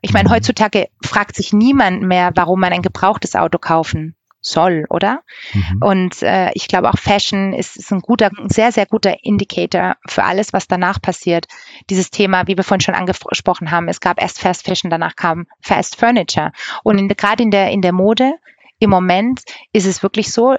Ich 0.00 0.12
meine, 0.12 0.30
heutzutage 0.30 0.88
fragt 1.04 1.36
sich 1.36 1.52
niemand 1.52 2.02
mehr, 2.02 2.32
warum 2.34 2.60
man 2.60 2.72
ein 2.72 2.82
gebrauchtes 2.82 3.36
Auto 3.36 3.58
kaufen 3.58 4.16
soll, 4.42 4.86
oder? 4.90 5.22
Mhm. 5.54 5.78
Und 5.80 6.22
äh, 6.22 6.50
ich 6.54 6.66
glaube 6.66 6.90
auch 6.90 6.98
Fashion 6.98 7.52
ist, 7.52 7.76
ist 7.76 7.92
ein 7.92 8.00
guter, 8.00 8.30
ein 8.36 8.50
sehr, 8.50 8.72
sehr 8.72 8.86
guter 8.86 9.24
Indicator 9.24 9.96
für 10.08 10.24
alles, 10.24 10.52
was 10.52 10.66
danach 10.66 11.00
passiert. 11.00 11.46
Dieses 11.88 12.10
Thema, 12.10 12.48
wie 12.48 12.56
wir 12.56 12.64
vorhin 12.64 12.80
schon 12.80 12.96
angesprochen 12.96 13.70
haben, 13.70 13.88
es 13.88 14.00
gab 14.00 14.20
erst 14.20 14.40
Fast 14.40 14.64
Fashion, 14.64 14.90
danach 14.90 15.14
kam 15.14 15.46
Fast 15.60 15.96
Furniture. 15.96 16.50
Und 16.82 17.16
gerade 17.16 17.44
in 17.44 17.52
der, 17.52 17.70
in 17.70 17.82
der 17.82 17.92
Mode, 17.92 18.34
im 18.80 18.90
Moment 18.90 19.42
ist 19.72 19.86
es 19.86 20.02
wirklich 20.02 20.32
so, 20.32 20.56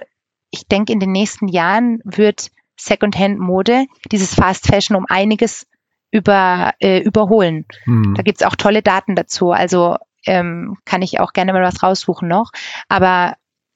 ich 0.50 0.66
denke, 0.66 0.92
in 0.92 1.00
den 1.00 1.12
nächsten 1.12 1.48
Jahren 1.48 2.00
wird 2.04 2.50
Secondhand-Mode 2.76 3.86
dieses 4.10 4.34
Fast 4.34 4.66
Fashion 4.66 4.96
um 4.96 5.04
einiges 5.08 5.66
über, 6.14 6.74
äh, 6.78 7.00
überholen. 7.00 7.66
Mhm. 7.86 8.14
Da 8.14 8.22
gibt's 8.22 8.44
auch 8.44 8.54
tolle 8.54 8.82
Daten 8.82 9.16
dazu. 9.16 9.50
Also 9.50 9.96
ähm, 10.26 10.76
kann 10.84 11.02
ich 11.02 11.18
auch 11.18 11.32
gerne 11.32 11.52
mal 11.52 11.62
was 11.62 11.82
raussuchen 11.82 12.28
noch. 12.28 12.52
Aber 12.88 13.34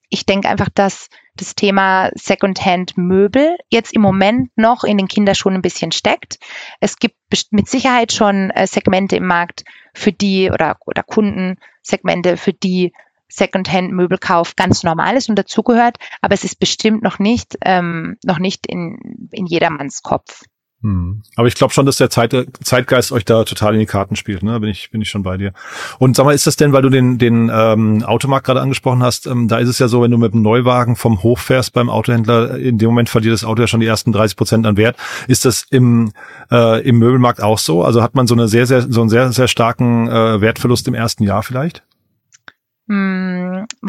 ich 0.08 0.24
denke 0.24 0.48
einfach, 0.48 0.68
dass 0.72 1.08
das 1.34 1.56
Thema 1.56 2.10
Secondhand-Möbel 2.14 3.56
jetzt 3.70 3.92
im 3.92 4.02
Moment 4.02 4.50
noch 4.56 4.84
in 4.84 4.96
den 4.98 5.08
Kinderschuhen 5.08 5.56
ein 5.56 5.62
bisschen 5.62 5.90
steckt. 5.90 6.38
Es 6.78 6.98
gibt 6.98 7.16
mit 7.50 7.68
Sicherheit 7.68 8.12
schon 8.12 8.50
äh, 8.50 8.68
Segmente 8.68 9.16
im 9.16 9.26
Markt, 9.26 9.64
für 9.92 10.12
die 10.12 10.48
oder, 10.52 10.76
oder 10.86 11.02
Kundensegmente, 11.02 12.36
für 12.36 12.52
die 12.52 12.92
Secondhand-Möbelkauf 13.28 14.54
ganz 14.54 14.84
normal 14.84 15.16
ist 15.16 15.28
und 15.28 15.36
dazugehört, 15.36 15.98
aber 16.22 16.34
es 16.34 16.44
ist 16.44 16.60
bestimmt 16.60 17.02
noch 17.02 17.18
nicht, 17.18 17.58
ähm, 17.64 18.16
noch 18.24 18.38
nicht 18.38 18.66
in, 18.68 19.28
in 19.32 19.46
jedermanns 19.46 20.02
Kopf. 20.02 20.44
Hm. 20.80 21.22
Aber 21.34 21.48
ich 21.48 21.56
glaube 21.56 21.74
schon, 21.74 21.86
dass 21.86 21.96
der 21.96 22.08
Zeit, 22.08 22.32
Zeitgeist 22.62 23.10
euch 23.10 23.24
da 23.24 23.42
total 23.42 23.74
in 23.74 23.80
die 23.80 23.86
Karten 23.86 24.14
spielt. 24.14 24.44
Ne? 24.44 24.60
Bin 24.60 24.70
ich 24.70 24.92
bin 24.92 25.00
ich 25.00 25.10
schon 25.10 25.24
bei 25.24 25.36
dir. 25.36 25.52
Und 25.98 26.14
sag 26.14 26.24
mal, 26.24 26.34
ist 26.34 26.46
das 26.46 26.54
denn, 26.54 26.72
weil 26.72 26.82
du 26.82 26.88
den 26.88 27.18
den 27.18 27.50
ähm, 27.52 28.04
Automarkt 28.04 28.46
gerade 28.46 28.60
angesprochen 28.60 29.02
hast? 29.02 29.26
Ähm, 29.26 29.48
da 29.48 29.58
ist 29.58 29.68
es 29.68 29.80
ja 29.80 29.88
so, 29.88 30.02
wenn 30.02 30.12
du 30.12 30.18
mit 30.18 30.34
einem 30.34 30.42
Neuwagen 30.42 30.94
vom 30.94 31.24
Hof 31.24 31.40
fährst 31.40 31.72
beim 31.72 31.90
Autohändler, 31.90 32.56
in 32.58 32.78
dem 32.78 32.90
Moment 32.90 33.08
verliert 33.08 33.34
das 33.34 33.44
Auto 33.44 33.60
ja 33.62 33.66
schon 33.66 33.80
die 33.80 33.86
ersten 33.86 34.12
30 34.12 34.36
Prozent 34.36 34.66
an 34.66 34.76
Wert. 34.76 34.96
Ist 35.26 35.44
das 35.44 35.66
im 35.68 36.12
äh, 36.52 36.80
im 36.88 37.00
Möbelmarkt 37.00 37.42
auch 37.42 37.58
so? 37.58 37.82
Also 37.82 38.00
hat 38.00 38.14
man 38.14 38.28
so 38.28 38.34
eine 38.34 38.46
sehr 38.46 38.66
sehr 38.66 38.82
so 38.82 39.00
einen 39.00 39.10
sehr 39.10 39.32
sehr 39.32 39.48
starken 39.48 40.06
äh, 40.08 40.40
Wertverlust 40.40 40.86
im 40.86 40.94
ersten 40.94 41.24
Jahr 41.24 41.42
vielleicht? 41.42 41.82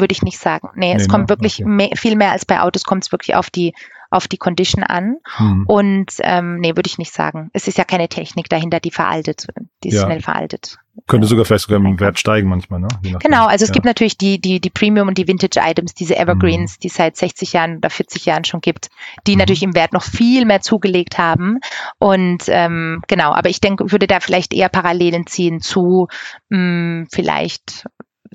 würde 0.00 0.12
ich 0.12 0.22
nicht 0.22 0.38
sagen. 0.38 0.70
Nee, 0.74 0.94
nee 0.94 1.00
es 1.00 1.08
kommt 1.08 1.24
ne? 1.24 1.28
wirklich 1.28 1.60
okay. 1.60 1.68
mehr, 1.68 1.90
viel 1.96 2.16
mehr 2.16 2.32
als 2.32 2.44
bei 2.44 2.60
Autos 2.60 2.84
kommt 2.84 3.04
es 3.04 3.12
wirklich 3.12 3.34
auf 3.34 3.50
die 3.50 3.74
auf 4.10 4.26
die 4.26 4.38
Condition 4.38 4.82
an. 4.82 5.16
Hm. 5.36 5.64
Und 5.66 6.14
ähm, 6.20 6.58
nee, 6.58 6.70
würde 6.70 6.88
ich 6.88 6.98
nicht 6.98 7.12
sagen. 7.12 7.50
Es 7.52 7.68
ist 7.68 7.78
ja 7.78 7.84
keine 7.84 8.08
Technik 8.08 8.48
dahinter, 8.48 8.80
die 8.80 8.90
veraltet, 8.90 9.46
die 9.84 9.88
ist 9.88 9.94
ja. 9.94 10.04
schnell 10.04 10.20
veraltet. 10.20 10.78
Könnte 11.06 11.28
sogar 11.28 11.44
vielleicht 11.44 11.62
sogar 11.62 11.78
im 11.78 11.98
Wert 11.98 12.18
steigen 12.18 12.48
manchmal, 12.48 12.80
ne? 12.80 12.88
Genau, 13.20 13.46
also 13.46 13.62
es 13.62 13.68
ja. 13.68 13.72
gibt 13.72 13.86
natürlich 13.86 14.18
die, 14.18 14.40
die, 14.40 14.60
die 14.60 14.70
Premium 14.70 15.08
und 15.08 15.16
die 15.16 15.28
Vintage 15.28 15.60
Items, 15.62 15.94
diese 15.94 16.16
Evergreens, 16.16 16.76
mhm. 16.76 16.80
die 16.82 16.88
es 16.88 16.94
seit 16.94 17.16
60 17.16 17.52
Jahren 17.52 17.76
oder 17.76 17.88
40 17.88 18.26
Jahren 18.26 18.44
schon 18.44 18.60
gibt, 18.60 18.88
die 19.26 19.32
mhm. 19.32 19.38
natürlich 19.38 19.62
im 19.62 19.74
Wert 19.74 19.92
noch 19.92 20.02
viel 20.02 20.44
mehr 20.44 20.60
zugelegt 20.60 21.16
haben. 21.16 21.60
Und 21.98 22.44
ähm, 22.48 23.02
genau, 23.06 23.32
aber 23.32 23.48
ich 23.48 23.60
denke, 23.60 23.92
würde 23.92 24.08
da 24.08 24.20
vielleicht 24.20 24.52
eher 24.52 24.68
Parallelen 24.68 25.26
ziehen 25.26 25.60
zu 25.60 26.08
mh, 26.48 26.58
hm, 26.58 27.08
vielleicht 27.10 27.86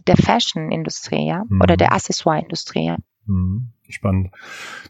der 0.07 0.17
Fashion-Industrie, 0.17 1.27
ja, 1.27 1.43
mhm. 1.47 1.61
oder 1.61 1.77
der 1.77 1.93
Accessoire-Industrie, 1.93 2.85
ja. 2.85 2.97
Mhm. 3.25 3.69
Spannend. 3.87 4.31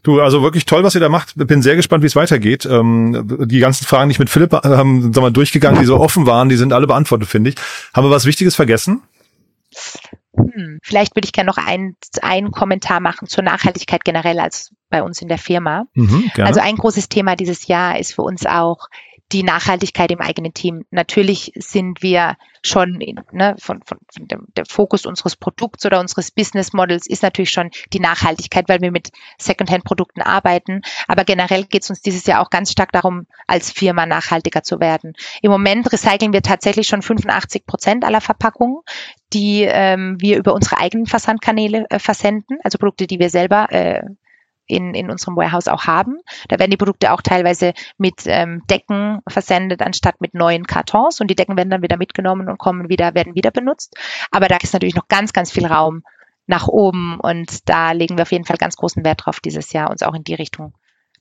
Du, 0.02 0.20
also 0.20 0.42
wirklich 0.42 0.64
toll, 0.64 0.82
was 0.82 0.94
ihr 0.94 1.02
da 1.02 1.10
macht. 1.10 1.34
Bin 1.36 1.60
sehr 1.60 1.76
gespannt, 1.76 2.02
wie 2.02 2.06
es 2.06 2.16
weitergeht. 2.16 2.64
Ähm, 2.64 3.46
die 3.46 3.58
ganzen 3.58 3.84
Fragen, 3.84 4.08
die 4.08 4.12
ich 4.14 4.18
mit 4.18 4.30
Philipp 4.30 4.52
haben, 4.52 5.04
ähm, 5.04 5.12
sag 5.12 5.20
mal, 5.20 5.30
durchgegangen, 5.30 5.80
die 5.80 5.86
so 5.86 6.00
offen 6.00 6.26
waren, 6.26 6.48
die 6.48 6.56
sind 6.56 6.72
alle 6.72 6.86
beantwortet, 6.86 7.28
finde 7.28 7.50
ich. 7.50 7.56
Haben 7.92 8.06
wir 8.06 8.10
was 8.10 8.24
Wichtiges 8.24 8.56
vergessen? 8.56 9.02
Hm, 10.34 10.78
vielleicht 10.82 11.14
würde 11.14 11.26
ich 11.26 11.32
gerne 11.32 11.48
noch 11.48 11.58
einen, 11.58 11.96
einen 12.22 12.50
Kommentar 12.50 13.00
machen 13.00 13.28
zur 13.28 13.44
Nachhaltigkeit 13.44 14.04
generell 14.04 14.40
als 14.40 14.72
bei 14.88 15.02
uns 15.02 15.20
in 15.20 15.28
der 15.28 15.38
Firma. 15.38 15.84
Mhm, 15.94 16.30
also 16.38 16.60
ein 16.60 16.76
großes 16.76 17.08
Thema 17.08 17.36
dieses 17.36 17.66
Jahr 17.66 17.98
ist 17.98 18.14
für 18.14 18.22
uns 18.22 18.46
auch 18.46 18.88
die 19.32 19.42
Nachhaltigkeit 19.42 20.10
im 20.12 20.20
eigenen 20.20 20.54
Team. 20.54 20.84
Natürlich 20.90 21.52
sind 21.56 22.02
wir 22.02 22.36
schon 22.62 22.98
ne, 23.32 23.56
von, 23.58 23.82
von, 23.84 23.98
von 24.12 24.28
dem, 24.28 24.46
der 24.56 24.66
Fokus 24.66 25.04
unseres 25.04 25.36
Produkts 25.36 25.84
oder 25.84 26.00
unseres 26.00 26.30
Business 26.30 26.72
Models 26.72 27.06
ist 27.06 27.22
natürlich 27.22 27.50
schon 27.50 27.70
die 27.92 28.00
Nachhaltigkeit, 28.00 28.68
weil 28.68 28.80
wir 28.80 28.92
mit 28.92 29.10
Secondhand-Produkten 29.38 30.22
arbeiten. 30.22 30.82
Aber 31.08 31.24
generell 31.24 31.64
geht 31.64 31.82
es 31.82 31.90
uns 31.90 32.02
dieses 32.02 32.26
Jahr 32.26 32.40
auch 32.40 32.50
ganz 32.50 32.70
stark 32.70 32.92
darum, 32.92 33.26
als 33.46 33.72
Firma 33.72 34.06
nachhaltiger 34.06 34.62
zu 34.62 34.78
werden. 34.78 35.14
Im 35.42 35.50
Moment 35.50 35.92
recyceln 35.92 36.32
wir 36.32 36.42
tatsächlich 36.42 36.86
schon 36.86 37.02
85 37.02 37.66
Prozent 37.66 38.04
aller 38.04 38.20
Verpackungen, 38.20 38.80
die 39.32 39.62
ähm, 39.62 40.16
wir 40.20 40.38
über 40.38 40.54
unsere 40.54 40.78
eigenen 40.78 41.06
Versandkanäle 41.06 41.86
äh, 41.90 41.98
versenden, 41.98 42.58
also 42.62 42.78
Produkte, 42.78 43.06
die 43.06 43.18
wir 43.18 43.30
selber 43.30 43.72
äh, 43.72 44.02
in, 44.66 44.94
in 44.94 45.10
unserem 45.10 45.36
Warehouse 45.36 45.68
auch 45.68 45.84
haben. 45.84 46.18
Da 46.48 46.58
werden 46.58 46.70
die 46.70 46.76
Produkte 46.76 47.12
auch 47.12 47.22
teilweise 47.22 47.72
mit 47.98 48.22
ähm, 48.26 48.62
Decken 48.68 49.20
versendet, 49.28 49.82
anstatt 49.82 50.20
mit 50.20 50.34
neuen 50.34 50.66
Kartons. 50.66 51.20
Und 51.20 51.28
die 51.28 51.34
Decken 51.34 51.56
werden 51.56 51.70
dann 51.70 51.82
wieder 51.82 51.96
mitgenommen 51.96 52.48
und 52.48 52.58
kommen 52.58 52.88
wieder, 52.88 53.14
werden 53.14 53.34
wieder 53.34 53.50
benutzt. 53.50 53.94
Aber 54.30 54.48
da 54.48 54.56
ist 54.56 54.72
natürlich 54.72 54.96
noch 54.96 55.08
ganz, 55.08 55.32
ganz 55.32 55.50
viel 55.50 55.66
Raum 55.66 56.02
nach 56.46 56.68
oben. 56.68 57.18
Und 57.20 57.68
da 57.68 57.92
legen 57.92 58.16
wir 58.16 58.22
auf 58.22 58.32
jeden 58.32 58.44
Fall 58.44 58.56
ganz 58.56 58.76
großen 58.76 59.04
Wert 59.04 59.22
drauf, 59.24 59.40
dieses 59.40 59.72
Jahr 59.72 59.90
uns 59.90 60.02
auch 60.02 60.14
in 60.14 60.24
die 60.24 60.34
Richtung 60.34 60.74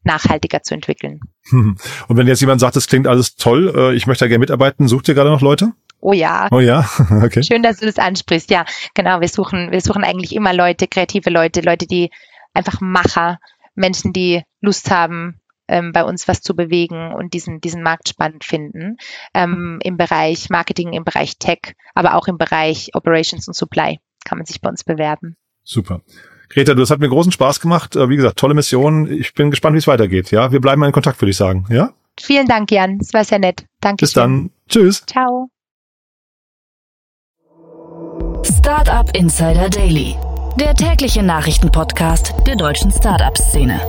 nachhaltiger 0.03 0.61
zu 0.61 0.75
entwickeln. 0.75 1.19
Und 1.51 1.79
wenn 2.09 2.27
jetzt 2.27 2.41
jemand 2.41 2.61
sagt, 2.61 2.75
das 2.75 2.87
klingt 2.87 3.07
alles 3.07 3.35
toll, 3.35 3.73
äh, 3.75 3.95
ich 3.95 4.07
möchte 4.07 4.25
da 4.25 4.29
gerne 4.29 4.39
mitarbeiten, 4.39 4.87
sucht 4.87 5.07
ihr 5.07 5.15
gerade 5.15 5.31
noch 5.31 5.41
Leute? 5.41 5.73
Oh 5.99 6.13
ja. 6.13 6.47
Oh 6.51 6.59
ja, 6.59 6.87
okay. 7.23 7.41
Schön, 7.41 7.63
dass 7.63 7.77
du 7.77 7.87
das 7.87 7.97
ansprichst. 7.97 8.51
Ja, 8.51 8.65
genau. 8.93 9.21
Wir 9.21 9.27
suchen, 9.27 9.71
wir 9.71 9.81
suchen 9.81 10.03
eigentlich 10.03 10.35
immer 10.35 10.53
Leute, 10.53 10.87
kreative 10.87 11.31
Leute, 11.31 11.61
Leute, 11.61 11.87
die 11.87 12.11
einfach 12.55 12.81
Macher, 12.81 13.39
Menschen, 13.75 14.13
die 14.13 14.43
Lust 14.61 14.89
haben, 14.89 15.39
ähm, 15.67 15.91
bei 15.91 16.03
uns 16.03 16.27
was 16.27 16.41
zu 16.41 16.55
bewegen 16.55 17.13
und 17.13 17.33
diesen, 17.33 17.59
diesen 17.61 17.83
Markt 17.83 18.09
spannend 18.09 18.43
finden. 18.43 18.97
Ähm, 19.33 19.79
Im 19.83 19.97
Bereich 19.97 20.49
Marketing, 20.49 20.93
im 20.93 21.03
Bereich 21.03 21.37
Tech, 21.37 21.73
aber 21.93 22.15
auch 22.15 22.27
im 22.27 22.37
Bereich 22.37 22.91
Operations 22.93 23.47
und 23.47 23.53
Supply 23.53 23.99
kann 24.23 24.37
man 24.37 24.45
sich 24.45 24.61
bei 24.61 24.69
uns 24.69 24.83
bewerben. 24.83 25.35
Super. 25.63 26.01
Greta, 26.49 26.73
du, 26.73 26.81
das 26.81 26.91
hat 26.91 26.99
mir 26.99 27.09
großen 27.09 27.31
Spaß 27.31 27.59
gemacht. 27.59 27.95
Äh, 27.95 28.09
wie 28.09 28.15
gesagt, 28.15 28.37
tolle 28.37 28.53
Mission. 28.53 29.11
Ich 29.11 29.33
bin 29.33 29.49
gespannt, 29.49 29.73
wie 29.73 29.79
es 29.79 29.87
weitergeht. 29.87 30.31
Ja, 30.31 30.51
wir 30.51 30.61
bleiben 30.61 30.83
in 30.83 30.91
Kontakt, 30.91 31.21
würde 31.21 31.31
ich 31.31 31.37
sagen. 31.37 31.65
Ja? 31.69 31.93
Vielen 32.19 32.47
Dank, 32.47 32.71
Jan. 32.71 32.99
Es 33.01 33.13
war 33.13 33.23
sehr 33.23 33.39
nett. 33.39 33.65
Danke. 33.81 34.03
Bis 34.03 34.13
dann. 34.13 34.51
Tschüss. 34.69 35.03
Ciao. 35.05 35.49
Startup 38.43 39.09
Insider 39.15 39.69
Daily 39.69 40.15
der 40.55 40.73
tägliche 40.73 41.21
Nachrichtenpodcast 41.21 42.33
der 42.47 42.55
deutschen 42.55 42.91
Startup-Szene. 42.91 43.81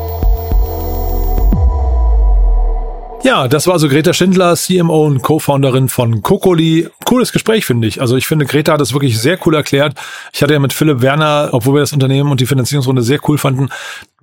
Ja, 3.22 3.48
das 3.48 3.66
war 3.66 3.74
also 3.74 3.88
Greta 3.88 4.12
Schindler, 4.12 4.54
CMO 4.54 5.06
und 5.06 5.22
Co-Founderin 5.22 5.88
von 5.88 6.22
Kokoli. 6.22 6.88
Cooles 7.04 7.32
Gespräch, 7.32 7.66
finde 7.66 7.88
ich. 7.88 8.00
Also 8.00 8.16
ich 8.16 8.26
finde, 8.26 8.46
Greta 8.46 8.72
hat 8.72 8.80
es 8.80 8.92
wirklich 8.92 9.18
sehr 9.18 9.38
cool 9.44 9.54
erklärt. 9.54 9.94
Ich 10.32 10.42
hatte 10.42 10.52
ja 10.52 10.60
mit 10.60 10.72
Philipp 10.72 11.02
Werner, 11.02 11.48
obwohl 11.52 11.74
wir 11.74 11.80
das 11.80 11.92
Unternehmen 11.92 12.30
und 12.30 12.40
die 12.40 12.46
Finanzierungsrunde 12.46 13.02
sehr 13.02 13.18
cool 13.28 13.38
fanden, 13.38 13.68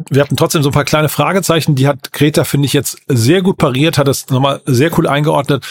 wir 0.10 0.22
hatten 0.22 0.36
trotzdem 0.36 0.64
so 0.64 0.70
ein 0.70 0.74
paar 0.74 0.86
kleine 0.86 1.08
Fragezeichen. 1.08 1.76
Die 1.76 1.88
hat 1.88 2.12
Greta, 2.14 2.46
finde 2.46 2.66
ich, 2.66 2.74
jetzt 2.74 2.98
sehr 3.08 3.44
gut 3.44 3.58
pariert, 3.58 4.00
hat 4.00 4.08
das 4.08 4.28
nochmal 4.30 4.62
sehr 4.66 4.98
cool 4.98 5.08
eingeordnet. 5.08 5.64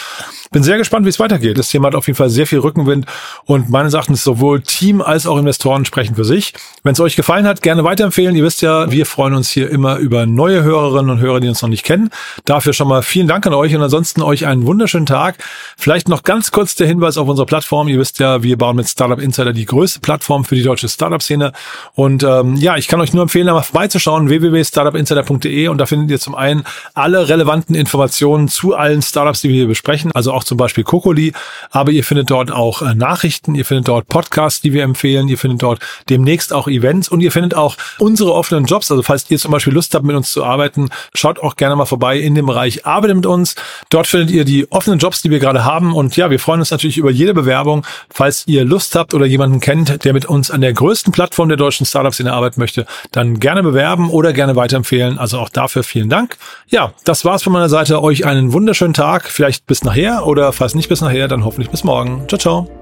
Bin 0.52 0.62
sehr 0.62 0.78
gespannt, 0.78 1.06
wie 1.06 1.08
es 1.08 1.18
weitergeht. 1.18 1.58
Das 1.58 1.68
Thema 1.68 1.88
hat 1.88 1.94
auf 1.96 2.06
jeden 2.06 2.16
Fall 2.16 2.30
sehr 2.30 2.46
viel 2.46 2.60
Rückenwind 2.60 3.06
und 3.46 3.70
meines 3.70 3.94
Erachtens 3.94 4.22
sowohl 4.22 4.60
Team 4.60 5.00
als 5.00 5.26
auch 5.26 5.38
Investoren 5.38 5.84
sprechen 5.84 6.14
für 6.14 6.24
sich. 6.24 6.52
Wenn 6.84 6.92
es 6.92 7.00
euch 7.00 7.16
gefallen 7.16 7.46
hat, 7.46 7.62
gerne 7.62 7.82
weiterempfehlen. 7.82 8.36
Ihr 8.36 8.44
wisst 8.44 8.62
ja, 8.62 8.90
wir 8.92 9.06
freuen 9.06 9.34
uns 9.34 9.50
hier 9.50 9.70
immer 9.70 9.96
über 9.96 10.24
neue 10.26 10.62
Hörerinnen 10.62 11.10
und 11.10 11.20
Hörer, 11.20 11.40
die 11.40 11.48
uns 11.48 11.62
noch 11.62 11.68
nicht 11.68 11.84
kennen. 11.84 12.10
Dafür 12.44 12.74
schon 12.74 12.86
mal 12.86 13.02
vielen 13.02 13.26
Dank 13.26 13.46
an 13.46 13.54
euch 13.54 13.74
und 13.74 13.82
ansonsten 13.82 14.22
euch 14.22 14.46
einen 14.46 14.66
wunderschönen 14.66 15.06
Tag. 15.06 15.36
Vielleicht 15.76 16.08
noch 16.08 16.22
ganz 16.22 16.52
kurz 16.52 16.76
der 16.76 16.86
Hinweis, 16.86 17.16
auf 17.16 17.26
unsere 17.26 17.46
Plattform. 17.46 17.88
Ihr 17.88 17.98
wisst 17.98 18.20
ja, 18.20 18.42
wir 18.42 18.56
bauen 18.56 18.76
mit 18.76 18.88
Startup 18.88 19.18
Insider 19.18 19.52
die 19.52 19.64
größte 19.64 20.00
Plattform 20.00 20.44
für 20.44 20.54
die 20.54 20.62
deutsche 20.62 20.88
Startup-Szene. 20.88 21.52
Und 21.94 22.22
ähm, 22.22 22.56
ja, 22.56 22.76
ich 22.76 22.86
kann 22.86 23.00
euch 23.00 23.12
nur 23.12 23.22
empfehlen, 23.22 23.46
da 23.46 23.54
mal 23.54 23.62
vorbeizuschauen, 24.12 24.28
www.startupinsider.de 24.28 25.68
und 25.68 25.78
da 25.78 25.86
findet 25.86 26.10
ihr 26.10 26.20
zum 26.20 26.34
einen 26.34 26.64
alle 26.94 27.28
relevanten 27.28 27.74
Informationen 27.74 28.48
zu 28.48 28.74
allen 28.74 29.02
Startups, 29.02 29.40
die 29.42 29.48
wir 29.48 29.56
hier 29.56 29.66
besprechen, 29.66 30.10
also 30.12 30.32
auch 30.32 30.44
zum 30.44 30.58
Beispiel 30.58 30.84
Kokoli, 30.84 31.32
aber 31.70 31.90
ihr 31.92 32.04
findet 32.04 32.30
dort 32.30 32.50
auch 32.50 32.82
äh, 32.82 32.94
Nachrichten, 32.94 33.54
ihr 33.54 33.64
findet 33.64 33.88
dort 33.88 34.08
Podcasts, 34.08 34.60
die 34.60 34.72
wir 34.72 34.82
empfehlen, 34.82 35.28
ihr 35.28 35.38
findet 35.38 35.62
dort 35.62 35.80
demnächst 36.08 36.52
auch 36.52 36.68
Events 36.68 37.08
und 37.08 37.20
ihr 37.20 37.32
findet 37.32 37.54
auch 37.54 37.76
unsere 37.98 38.34
offenen 38.34 38.64
Jobs. 38.64 38.90
Also 38.90 39.02
falls 39.02 39.30
ihr 39.30 39.38
zum 39.38 39.50
Beispiel 39.50 39.72
Lust 39.72 39.94
habt, 39.94 40.04
mit 40.04 40.16
uns 40.16 40.32
zu 40.32 40.44
arbeiten, 40.44 40.90
schaut 41.14 41.40
auch 41.40 41.56
gerne 41.56 41.76
mal 41.76 41.86
vorbei 41.86 42.18
in 42.18 42.34
dem 42.34 42.46
Bereich 42.46 42.86
Arbeit 42.86 43.14
mit 43.14 43.26
uns. 43.26 43.54
Dort 43.90 44.06
findet 44.06 44.30
ihr 44.30 44.44
die 44.44 44.70
offenen 44.70 44.98
Jobs, 44.98 45.22
die 45.22 45.30
wir 45.30 45.38
gerade 45.38 45.64
haben. 45.64 45.94
Und 45.94 46.16
ja, 46.16 46.30
wir 46.30 46.38
freuen 46.38 46.60
uns 46.60 46.70
natürlich 46.70 46.98
über 46.98 47.10
jede 47.10 47.34
Bewerbung. 47.34 47.86
Falls 48.10 48.44
ihr 48.46 48.64
Lust 48.64 48.94
habt 48.94 49.14
oder 49.14 49.26
jemanden 49.26 49.60
kennt, 49.60 50.04
der 50.04 50.12
mit 50.12 50.26
uns 50.26 50.50
an 50.50 50.60
der 50.60 50.72
größten 50.72 51.12
Plattform 51.12 51.48
der 51.48 51.56
deutschen 51.56 51.86
Startups 51.86 52.20
in 52.20 52.26
der 52.26 52.34
Arbeit 52.34 52.58
möchte, 52.58 52.86
dann 53.12 53.38
gerne 53.40 53.62
bewerben 53.62 54.01
oder 54.10 54.32
gerne 54.32 54.56
weiterempfehlen. 54.56 55.18
Also 55.18 55.38
auch 55.38 55.48
dafür 55.48 55.82
vielen 55.82 56.08
Dank. 56.08 56.36
Ja, 56.68 56.92
das 57.04 57.24
war's 57.24 57.42
von 57.42 57.52
meiner 57.52 57.68
Seite. 57.68 58.02
Euch 58.02 58.24
einen 58.24 58.52
wunderschönen 58.52 58.94
Tag. 58.94 59.28
Vielleicht 59.28 59.66
bis 59.66 59.84
nachher 59.84 60.26
oder 60.26 60.52
falls 60.52 60.74
nicht 60.74 60.88
bis 60.88 61.00
nachher, 61.00 61.28
dann 61.28 61.44
hoffentlich 61.44 61.70
bis 61.70 61.84
morgen. 61.84 62.24
Ciao, 62.28 62.38
ciao. 62.38 62.81